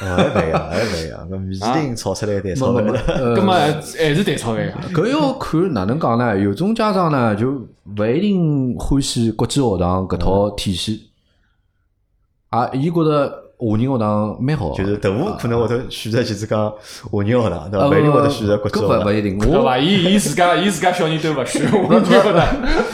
[0.00, 1.28] 哦，还勿一样，勿一样。
[1.30, 3.80] 搿米其林炒出来的蛋炒饭没没没，呃葛么还
[4.14, 4.74] 是蛋炒饭呀？
[4.94, 6.38] 搿要看哪能讲呢？
[6.38, 11.10] 有种家长呢，就勿一定欢喜国际学堂搿套体系，
[12.48, 16.72] 啊，伊觉着华人学堂蛮好，就是豆腐可能会得选择就是讲
[17.10, 17.88] 华人学堂，对伐？
[17.88, 19.00] 勿一定会得选择国际学堂。
[19.00, 19.78] 勿勿一定，我对伐？
[19.78, 22.46] 伊伊自家伊自家小人都勿选，我觉得。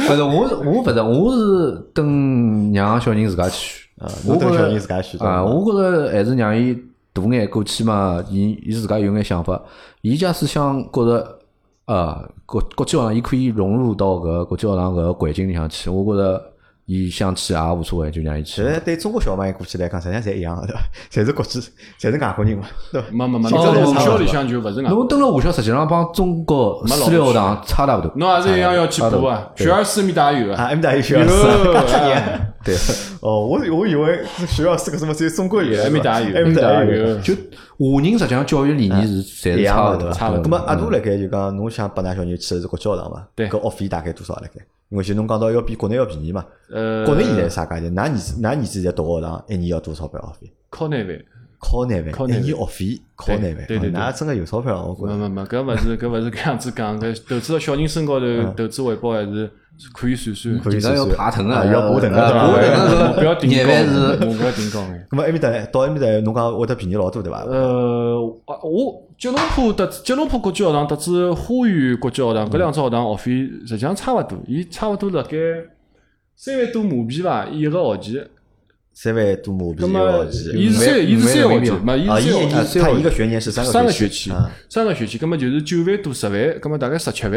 [0.08, 0.30] 勿是我
[0.64, 6.76] 我勿是我是等让小人自家去啊，我等小人自家选啊，我觉着还是让伊
[7.22, 9.60] 大眼过去嘛，伊伊自家有眼想法，
[10.02, 11.38] 伊假使想觉着
[11.86, 16.52] 啊国国际学堂，伊可以融入到搿国际学堂搿个环境里向去，我觉着
[16.86, 18.62] 伊想去也无所谓，就让伊去其。
[18.62, 20.80] 实对中国小朋友过去来讲，实际上侪一样的，对伐？
[21.10, 21.60] 侪是国际，
[22.00, 23.08] 侪是外国人嘛，对伐？
[23.10, 28.12] 没没没，性侬在质侪差勿多华校里向就勿是外侬蹲辣华校，实际上帮中国私立学堂差大勿多。
[28.16, 30.64] 侬也是一样要去补啊，学而思密达有啊，啊。
[30.66, 32.52] 埃面搭有学有校是，啊介年。
[32.64, 32.74] 对，
[33.20, 37.08] 哦，我我以为学而思搿什么只有中国有，埃面搭有埃面搭也有。
[37.08, 37.18] 有。
[37.18, 37.34] 就
[37.78, 40.12] 华人实际上教育理念是侪一是差勿多？
[40.12, 43.26] 差勿多阿杜辣盖就讲，侬想拨㑚小人去的是国际学堂嘛？
[43.34, 44.64] 对搿学费大概多少辣盖？
[44.88, 46.44] 因为就侬讲到要比国内要便宜嘛。
[46.70, 47.92] 呃，国内现在啥价钿？
[47.92, 50.52] 㑚儿子㑚儿子现在读学堂一年要多少百学费？
[50.70, 51.24] 靠难万。
[51.58, 53.66] 靠廿万，靠一年学费靠廿万。
[53.66, 55.18] 对对对真个有钞票，我觉着。
[55.18, 58.26] 没没没，搿勿是搿勿是搿样子讲，搿投资到小人身高头，
[58.56, 59.50] 投资回报还是
[59.92, 60.58] 可以算算。
[60.58, 65.06] 可以算算爬藤啊，啊要爬藤啊啊爬藤目标定高，廿万是目标定高眼。
[65.10, 65.66] 咁么埃面搭呢？
[65.66, 67.42] 到埃面搭侬讲会得便宜老多对伐？
[67.44, 73.32] 呃，啊我吉隆坡特吉隆坡国际学堂特子花园国际学堂搿两只学堂学费
[73.66, 75.36] 实际上差勿多，伊差勿多辣盖
[76.36, 78.22] 三万多马币伐一个学期。
[78.96, 80.58] 三万多马币一葛么个学期。
[80.58, 82.78] 伊是三，伊是三个学期，没，伊是三个学期。
[82.78, 87.32] 年他一个学年是三三个个学期啊，三个学期，葛么就是九万多十万，葛么大概十七万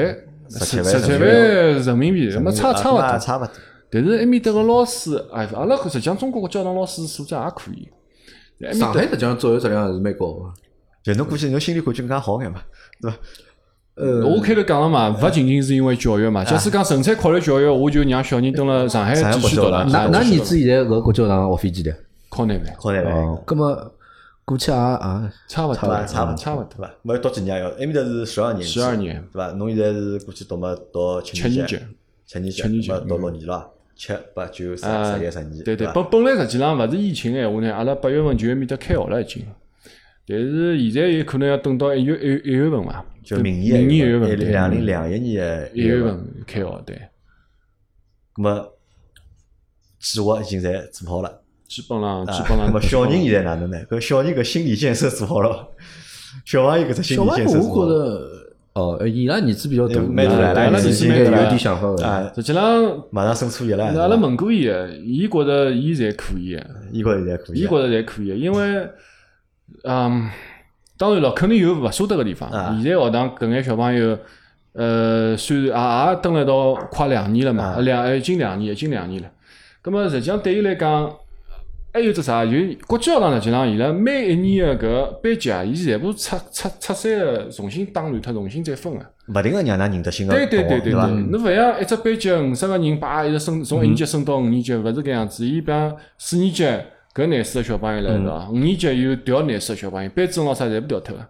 [0.49, 3.01] ，17万十七17万人民币，葛么差啊差勿多。
[3.01, 3.51] 那差勿多。
[3.91, 7.89] 但是埃面搭个老师，哎，阿拉实际上中国个教堂老师素质也可以。
[8.73, 10.53] 上海实际上教育质量还是蛮高的。
[11.03, 12.61] 就侬估计侬心理环境更加好眼嘛，
[13.01, 13.17] 对伐？
[13.99, 16.43] 呃我开头讲了嘛，勿仅仅是因为教育嘛。
[16.45, 19.85] 假使讲纯粹考虑教育，我就让小人蹲辣上海上海继续读了。
[19.91, 21.93] 那那儿子现在搿国际学堂学费几钿？
[22.29, 23.91] 考难办，考难办，哦，葛么
[24.45, 26.67] 过去也也差勿多，差勿差勿差勿多。
[26.77, 26.91] 对伐？
[27.01, 29.51] 没读几年要，埃面搭是十二年十二年对伐？
[29.51, 31.77] 侬现在是过去读么读七年级，
[32.25, 35.93] 七年级，七年级么读六年了，七八九十啊十一十二，对对，伐？
[35.93, 39.45] 本本来实际上勿是疫情闲话呢，阿拉八月份就埃面搭开学了已经。
[40.27, 46.99] 但是现在有可能要等到一月一一月份嘛，就明明年一月份，对两零两一年的一月，份开学，对，
[48.37, 48.73] 那么
[49.99, 51.41] 计划已经侪做好了。
[51.67, 52.65] 基本上基啊，本上。
[52.65, 53.77] 那么小人现在哪能呢？
[53.87, 55.67] 搿小人搿心理建设做好了，
[56.43, 57.87] 小朋友搿只心理建设做好了。
[57.87, 62.03] 觉着哦，呃伊拉儿子比较大，有蛮大了伊拉儿子应该有蛮大了点想法个。
[62.03, 68.89] 啊，实际上，马上升初一了，阿拉问过伊个，伊觉着伊侪可以个，伊觉着现在可以啊，伊觉着侪可以个，因为，
[69.83, 70.27] 嗯，
[70.99, 72.49] 当然咯，肯定有勿舍得个地方。
[72.49, 74.19] 啊现在学堂搿眼小朋友，
[74.73, 79.29] 呃，虽然也也蹲辣一道快两年了嘛，啊两已经两年，已经两年了。
[79.81, 81.09] 葛么实际上对伊来讲，
[81.93, 82.45] 还有只啥？
[82.45, 82.51] 就
[82.85, 89.05] 国际学堂实际上伊拉每一年个搿班级啊，伊全部拆拆拆散个，重新打乱脱，重新再分个。
[89.27, 90.81] 勿停个让㑚认得新个对对对？
[90.81, 95.45] 对对对，侬勿像一只班级五十个人，把一直升从一年级升到五年级，勿是搿样子。
[95.45, 96.67] 伊比方四年级
[97.13, 98.49] 搿廿四个小朋友来是伐？
[98.49, 101.27] 五年级有调廿四个小朋友，班主任咾啥侪部调脱个。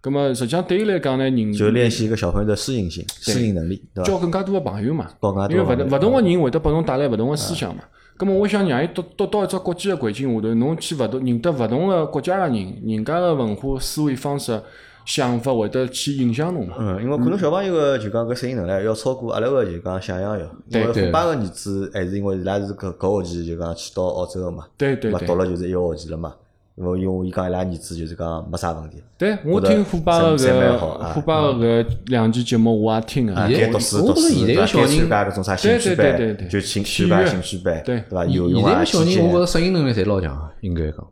[0.00, 4.10] 葛末实际上对伊来讲呢，人就练习一个小朋友的适应性、适应能力，对伐？
[4.10, 5.08] 交更加多个朋友嘛。
[5.50, 7.82] 因为勿同勿同个人会得拨侬带来勿同个思想嘛。
[8.16, 14.60] 葛末我想让伊到到到一只国际个环境下头，侬去勿同认得勿同个国家个人，人家个文化、思维方式、
[15.08, 16.76] 想法会得去影响侬嘛。
[16.78, 20.46] 嗯，因为可能小朋友个就讲搿适应能力要超过阿拉个就讲想象要。
[20.68, 26.34] 因为对虎爸个儿子还是因为伊拉是搿搿学期就讲去到澳洲个嘛，嘛对对对读了就是一个学期了嘛。
[26.76, 33.34] 因为因为伊讲伊拉儿子就是讲没啥问题，对，我听虎爸个侪蛮搿好啊虎爸个搿两期节目我也听个。
[33.34, 34.46] 啊，现在该读书我觉得读书，对伐？
[34.46, 38.24] 现在个小人该参加搿种啥兴趣对对对班，对就兴趣班兴趣班，对对伐？
[38.26, 41.04] 现游泳啊、在个小人，我觉着适应能力侪老强个，应该讲，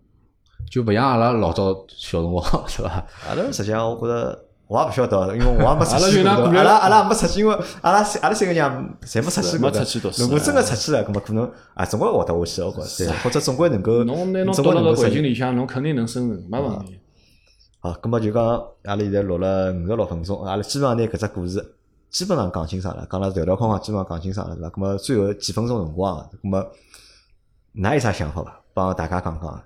[0.70, 3.04] 就勿像阿拉老早小辰光， 是伐？
[3.28, 4.42] 阿拉实际上我觉着。
[4.68, 6.30] 我也勿晓得，因为我也没出阿拉去过。
[6.32, 9.70] 阿拉阿拉也没出去，因为阿拉阿拉三个人侪没出去过。
[9.70, 15.04] 没出去读书如果真个出去了，葛么可能啊，总归活得下去，我觉着对，或者总归能够，侬拿侬总到了搿归能够适应。
[15.06, 16.98] 环境里向，侬肯定能生存，没问题。
[17.78, 21.76] 好，葛么就讲阿拉现在录了五十六分钟，阿拉基本上拿搿只故事
[22.10, 24.70] 基本上讲清爽了，讲了条条框框，基本上讲清爽了，对伐？
[24.70, 26.66] 葛么最后几分钟辰光啊，葛么
[27.76, 28.60] 㑚有啥想法伐？
[28.74, 29.62] 帮大家讲讲？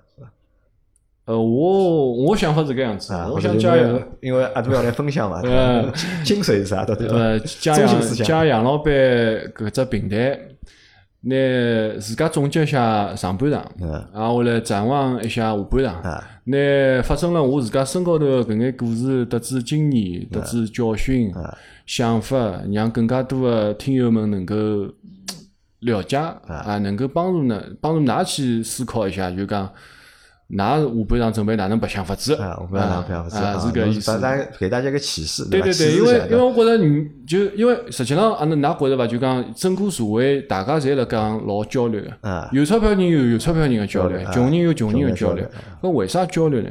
[1.25, 4.03] 呃，我我想法是搿样子啊，，我想加油为。
[4.21, 5.83] 因为阿杜要来分享嘛， 呃
[6.25, 6.83] 精髓是啥？
[6.83, 10.39] 到底呃，加杨中心思想加杨老板搿只平台，
[11.21, 16.01] 拿自家总结一下上半场，嗯然后来展望一下下半场。
[16.01, 16.57] 啊，拿
[17.03, 21.31] 发生了我自家身高头的搿眼故事得知经验、得知教训、
[21.85, 24.55] 想法，让更加多的听友们能够
[25.81, 29.71] 了解啊，能够帮助呢，帮助㑚去思考一下，就讲
[30.51, 34.35] 㑚下半场准备哪能白相法子啊，我不要拿不要啊，是搿意思大。
[34.35, 39.07] 家给大家一个启示，对对对，因为因为我觉着你就因为实际上，阿侬㑚觉着伐？
[39.07, 45.43] 就讲整个社会大家侪辣讲老焦虑个，啊，有钞票人有有钞票人个焦虑穷人有穷人个焦虑。
[45.81, 46.69] 搿为啥焦虑呢？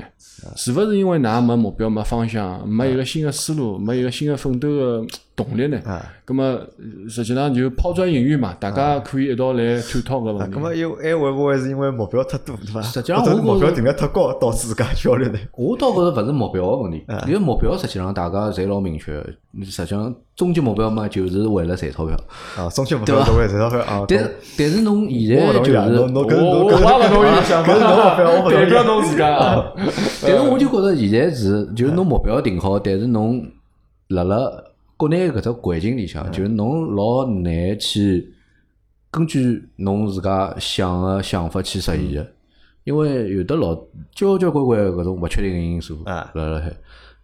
[0.56, 5.06] 是勿是因为㑚没目标、没方向、没一个新个思路、没一个新个奋斗个
[5.44, 5.80] 动力呢？
[5.84, 10.60] 啊，葛么呃实际上就抛砖引玉嘛，大家可以一道来探讨搿问题咁。
[10.60, 12.80] 么又还会不会是因为目标太多，对伐？
[12.82, 15.38] 实际上我目标定得太高，导致自家焦虑呢？
[15.56, 22.16] 我倒觉着勿是目标个问题，因为目标实际上大家侪老明确的，实际上终极目标嘛，就是为了赚钞票。
[22.56, 24.04] 啊，终极目标都会赚钞票啊。
[24.08, 29.72] 但是但是侬现在就是，我我我也勿同意想法，搿是侬目标，我勿同代意表侬自家啊。
[30.22, 33.44] 但是我就觉着现在是，就是侬目标定好，但是侬
[34.08, 34.36] 辣辣
[35.00, 38.34] 国内搿只环境里向，就是侬老难去
[39.10, 42.30] 根据侬自家想个想法去实现个，
[42.84, 43.74] 因为有的老
[44.14, 46.30] 交交关关搿种勿确定个因素啊。
[46.34, 46.70] 辣辣海。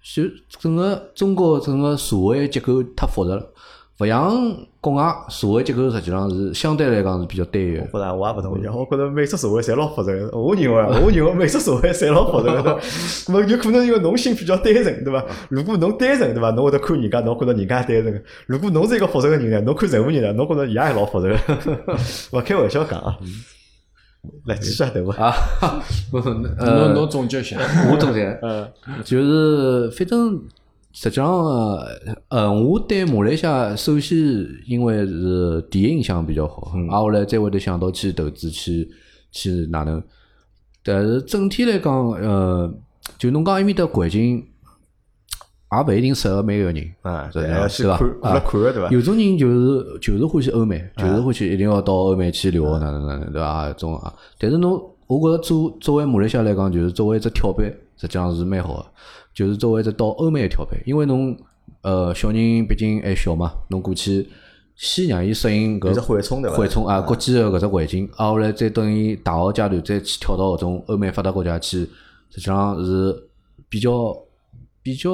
[0.01, 3.53] 就整个中国整个社会结构太复杂了，
[3.99, 7.81] 勿像国外社会结构实际上是相对来讲是比较单一个。
[7.93, 10.31] 我觉着我也勿同意，我觉着每只社会侪老复杂个。
[10.39, 12.79] 我认为啊， 我认为每只社会侪老复杂个，对伐？
[12.81, 15.25] 咁么有可能因为侬心比较单纯，对伐？
[15.49, 16.51] 如果侬单纯，对伐？
[16.51, 18.21] 侬会得看人家，侬觉着人家单纯个。
[18.47, 21.97] 如果侬是一个复杂个人呢，侬看任何人呢，侬觉着伊也老复杂个。
[22.39, 23.17] 勿开玩笑讲啊，
[24.45, 25.15] 来继续啊，对伐？
[25.25, 25.35] 啊，
[26.13, 27.57] 侬呃，侬总结一下。
[27.91, 28.69] 我总结，嗯，
[29.03, 30.39] 就是反正
[30.99, 31.45] 实际上，
[32.31, 34.17] 呃，我对马来西亚首先
[34.67, 38.89] 因为是第一印象比较好，啊，后来再会得想到去投资去
[39.31, 40.03] 去哪能，
[40.83, 42.73] 但是整体来讲，呃，
[43.19, 46.95] 就侬讲埃面搭环境，也勿一定适合每个人。
[47.03, 47.29] 啊，
[47.69, 48.89] 是吧啊看个对伐？
[48.89, 53.47] 有种人就是就是欢喜欧美，就是欢喜一定要到欧美去留学哪能哪能，对伐？
[53.47, 57.67] 啊，种啊，但是侬，我觉着作作为马来西亚来讲，就是作为一只跳板，
[57.99, 58.87] 实际上是蛮好个。
[59.37, 61.37] 就是作为一只到欧美个调配，因为侬
[61.83, 64.27] 呃小人毕竟还小嘛，侬过去
[64.75, 71.81] 先让伊适应搿只缓冲对伐缓冲啊，国际个搿只环境，啊后来再等伊大学阶段再去跳到搿种欧美发达国家去，
[72.31, 73.15] 实际上是
[73.69, 74.17] 比较
[74.83, 75.11] 比较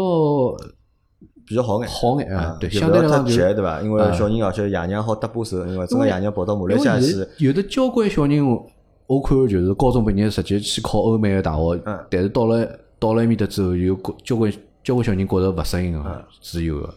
[1.45, 1.89] 比较好眼。
[1.89, 3.83] 好眼啊啊，，对，相对来讲就急对伐？
[3.83, 7.13] 因为小人而且爷娘好搭把手，因为真个爷娘跑到马来西亚去
[7.45, 8.65] 有的，交关小人，我
[9.09, 12.65] 我看就是高中毕业直接去考欧美个大学，嗯但是到了
[13.03, 14.53] 到了埃面搭之后，有交交关
[14.85, 16.95] 交关小人觉着勿适应嗯个，是有个。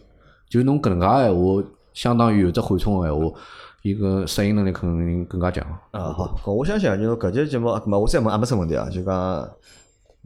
[0.48, 3.36] 就侬搿能介闲话，相当于有只缓冲个闲话，
[3.82, 5.66] 伊个适应能力肯定更加强。
[5.90, 9.50] 啊，好，搿我相信啊，就是搿节节目，咁么我再问阿没啥问题啊，就讲，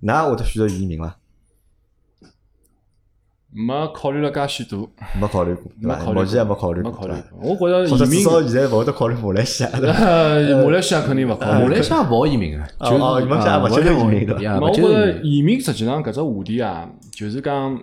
[0.03, 1.17] 㑚会得选择移民伐？
[3.53, 4.89] 没考虑了介许多，
[5.21, 5.97] 没考虑过，对伐？
[5.99, 7.13] 没考虑目前还没考虑过，没考虑。
[7.13, 7.51] 过。
[7.51, 11.65] 我觉着移民至少现在勿会得考虑马来西亚，马来西亚肯定勿考虑。
[11.65, 17.77] 马来西亚勿好移民啊，就哦哦马来西亚勿接受移民对吧我觉勿接受移民着移民实际上搿只话题啊，就是讲，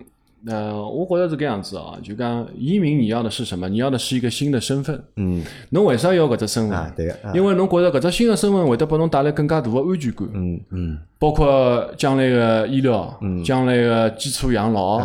[0.45, 3.67] 呃，我觉着是搿样子啊，就讲移民你要的是什么？
[3.67, 5.03] 你要的是一个新的身份。
[5.17, 6.77] 嗯，侬为啥要搿只身份？
[6.77, 15.01] 啊，对因为侬觉着搿只新的身份会得拨侬带来更加大的安全感，嗯嗯包括将来个医疗，将来个基础养老。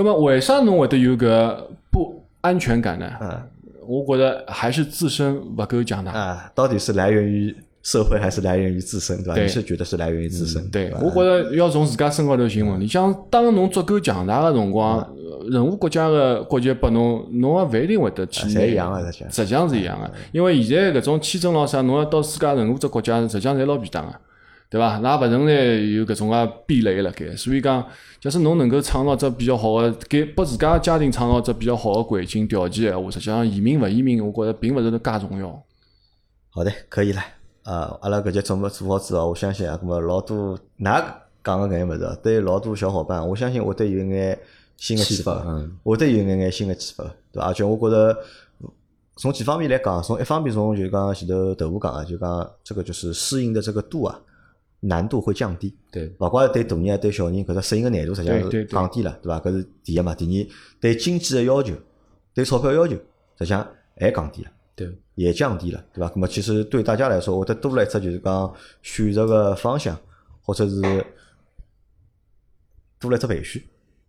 [0.00, 3.06] 啊咁么为啥侬会得有个不安全感呢？
[3.06, 3.46] 啊
[3.86, 6.12] 我觉着还是自身勿够强大。
[6.12, 9.34] 啊，到底是来源于社会还是来源于自身，对伐？
[9.34, 12.86] 对你是觉得是来源于自身，对，吧我觉着要从自家身高头寻问题。
[12.86, 18.46] 像当侬足够强大的辰光，呃任何国家的国籍拨侬，侬也勿一定会得去。
[18.46, 19.68] 啊侪一样个，实际上。
[19.68, 24.14] 是一样个，因为现在搿种签证咾啥，侬要到世界任何只国家，实际上侪老便当个，
[24.70, 24.98] 对伐？
[24.98, 27.84] 那勿存在有搿种啊壁垒辣盖，所以讲，
[28.20, 35.62] 假使侬能够创造只比较好个，给拨自家家庭创造只比较好个环境条件闲话，实际上移民勿移民，我觉着并勿是介重要。
[36.50, 37.20] 好的，可以了。
[37.64, 41.04] 呃，阿拉搿节节目做好之后，我相信啊，搿么老多㑚
[41.42, 44.38] 讲个搿眼物事啊，对老多小伙伴，我相信会得有眼
[44.76, 47.48] 新的启发，嗯，会得有眼眼新的启发，对伐？
[47.48, 48.16] 而且我觉着
[49.16, 54.18] 从几方面来讲，从一方面从就讲前头豆腐讲啊，就讲这个就是适应的这个度啊，
[54.80, 55.74] 难度会降低。
[55.90, 59.40] 对，勿怪对大人啊，对小人搿只适应个难度实际上是降低了，对伐？
[59.40, 60.14] 搿是第一嘛。
[60.14, 60.48] 第二，
[60.80, 61.74] 对经济个要求，
[62.34, 63.00] 对钞票要求，实
[63.40, 63.66] 际上
[63.96, 64.50] 还降低了。
[64.74, 66.10] 对，也降低了，对吧？
[66.14, 69.94] 那么其实对大家来说，会得多了一只就是讲选择个方向，
[70.42, 70.80] 或者是
[72.98, 73.62] 多了一只培训，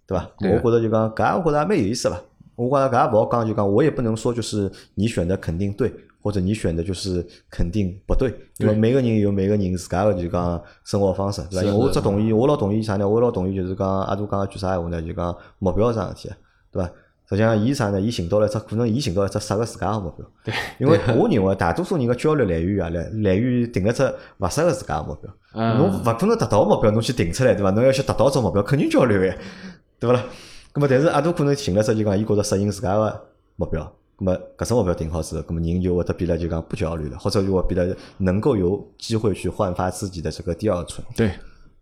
[0.08, 0.32] 对吧？
[0.40, 2.24] 我觉着就讲搿，我觉着还蛮有意思吧。
[2.56, 11.62] 我觉着搿也勿好讲，就讲我也不能说就是你选的肯定对，或者你选的就是肯定不对，因为每个人有每个人自家个就讲生活方式，对吧？
[11.62, 13.08] 是因为我只同意，我老同意啥呢？
[13.08, 15.02] 我老同意就是讲阿杜讲个句啥闲话呢？
[15.02, 16.34] 就讲目标桩事体，
[16.72, 16.90] 对伐？
[17.30, 18.02] 实际上，伊啥呢？
[18.02, 20.26] 伊寻到了一只可能，伊寻到了一只适合自家个目标。
[20.44, 24.04] 对，因为我认为大多数人个焦虑来源于啊，来来源于定一只
[24.40, 25.34] 勿适合自家个目标。
[25.54, 27.72] 嗯侬勿可能达到目标，侬去定出来，对伐？
[27.72, 29.36] 侬要去达到只目标，肯定焦虑个呀，
[29.98, 30.22] 对勿啦？
[30.74, 33.22] 咁么，但是阿杜可能寻了只就讲，伊觉着适应自家个
[33.56, 33.90] 目标。
[34.18, 41.06] 咁么，搿只目标定好之后，咁么人就会得变得就讲不焦虑了，或者就会变得能够有机会去焕发自己的这个第二春。
[41.16, 41.32] 对，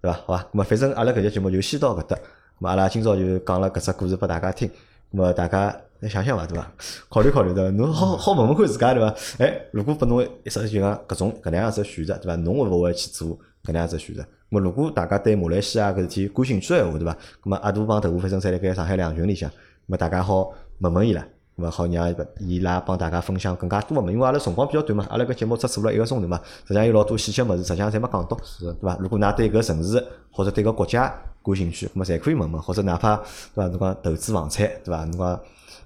[0.01, 0.13] 对伐？
[0.25, 0.43] 好伐？
[0.43, 2.15] 咁么反正阿拉搿节节目就先到搿搭。
[2.15, 2.19] 咁
[2.59, 4.69] 么阿拉今朝就讲了搿只故事拨大家听。
[5.11, 6.71] 咁么大家来想想伐，对伐？
[7.09, 7.69] 考虑考虑对伐？
[7.71, 9.15] 侬好好问问看自家对伐？
[9.39, 12.35] 哎，如果拨侬一直就讲搿种搿能样子选择对伐？
[12.37, 13.29] 侬会勿会去做
[13.63, 14.21] 搿能样子选择？
[14.21, 17.13] 咁么如果大家对马来西亚搿事体感兴趣个闲话对伐？
[17.43, 19.53] 咁么阿杜帮豆腐反正侪辣盖上海两群里向，咁
[19.87, 21.27] 么大家好问问伊拉。
[21.59, 28.97] 咁么好让伊拉帮大家分享更加多个嘛，因为阿拉辰光比较短嘛，阿拉搿节目只做了一个钟头嘛，实际上有老多细节物事，实际上侪没讲到，对伐？
[29.01, 30.01] 如果㑚对搿城市
[30.31, 33.23] 或者对搿国家感兴趣，咁么侪可以问问，或者哪怕对
[33.55, 33.67] 伐？
[33.67, 35.03] 侬讲投资房产，对伐？
[35.03, 35.41] 侬讲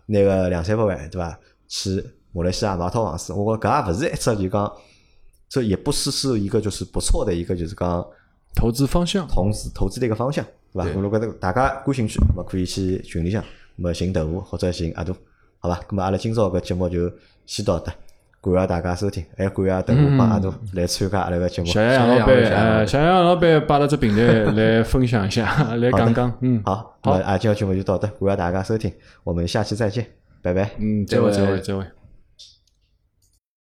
[0.06, 1.40] 拿个两三百万，对伐？
[1.68, 4.72] 去马来西亚买套房子，我讲搿也勿是一只就讲，
[5.50, 8.06] 这也不是是一个就是不错的一个就是讲
[8.56, 9.28] 投资方向。
[9.28, 10.90] 投资投资的一个方向，对伐？
[10.92, 13.46] 如果大家感兴趣，咁么可以去群里向，咁
[13.78, 15.16] 么寻豆腐或者寻阿杜，
[15.64, 15.80] 好伐？
[15.88, 17.10] 咁么阿拉今朝个节目就
[17.46, 17.86] 先到这，
[18.42, 21.68] 感谢大家收听，还感谢豆腐帮阿杜来参加阿拉个节目。
[21.68, 28.92] 谢谢杨老板，小杨呃，小杨老板摆了只平台 来分享一下，来讲讲，嗯，好，那么啊，今朝节目就到这，感谢大家收听，
[29.24, 30.06] 我们下期再见，
[30.42, 30.70] 拜拜。
[30.80, 32.03] 嗯，再会，再会，再会。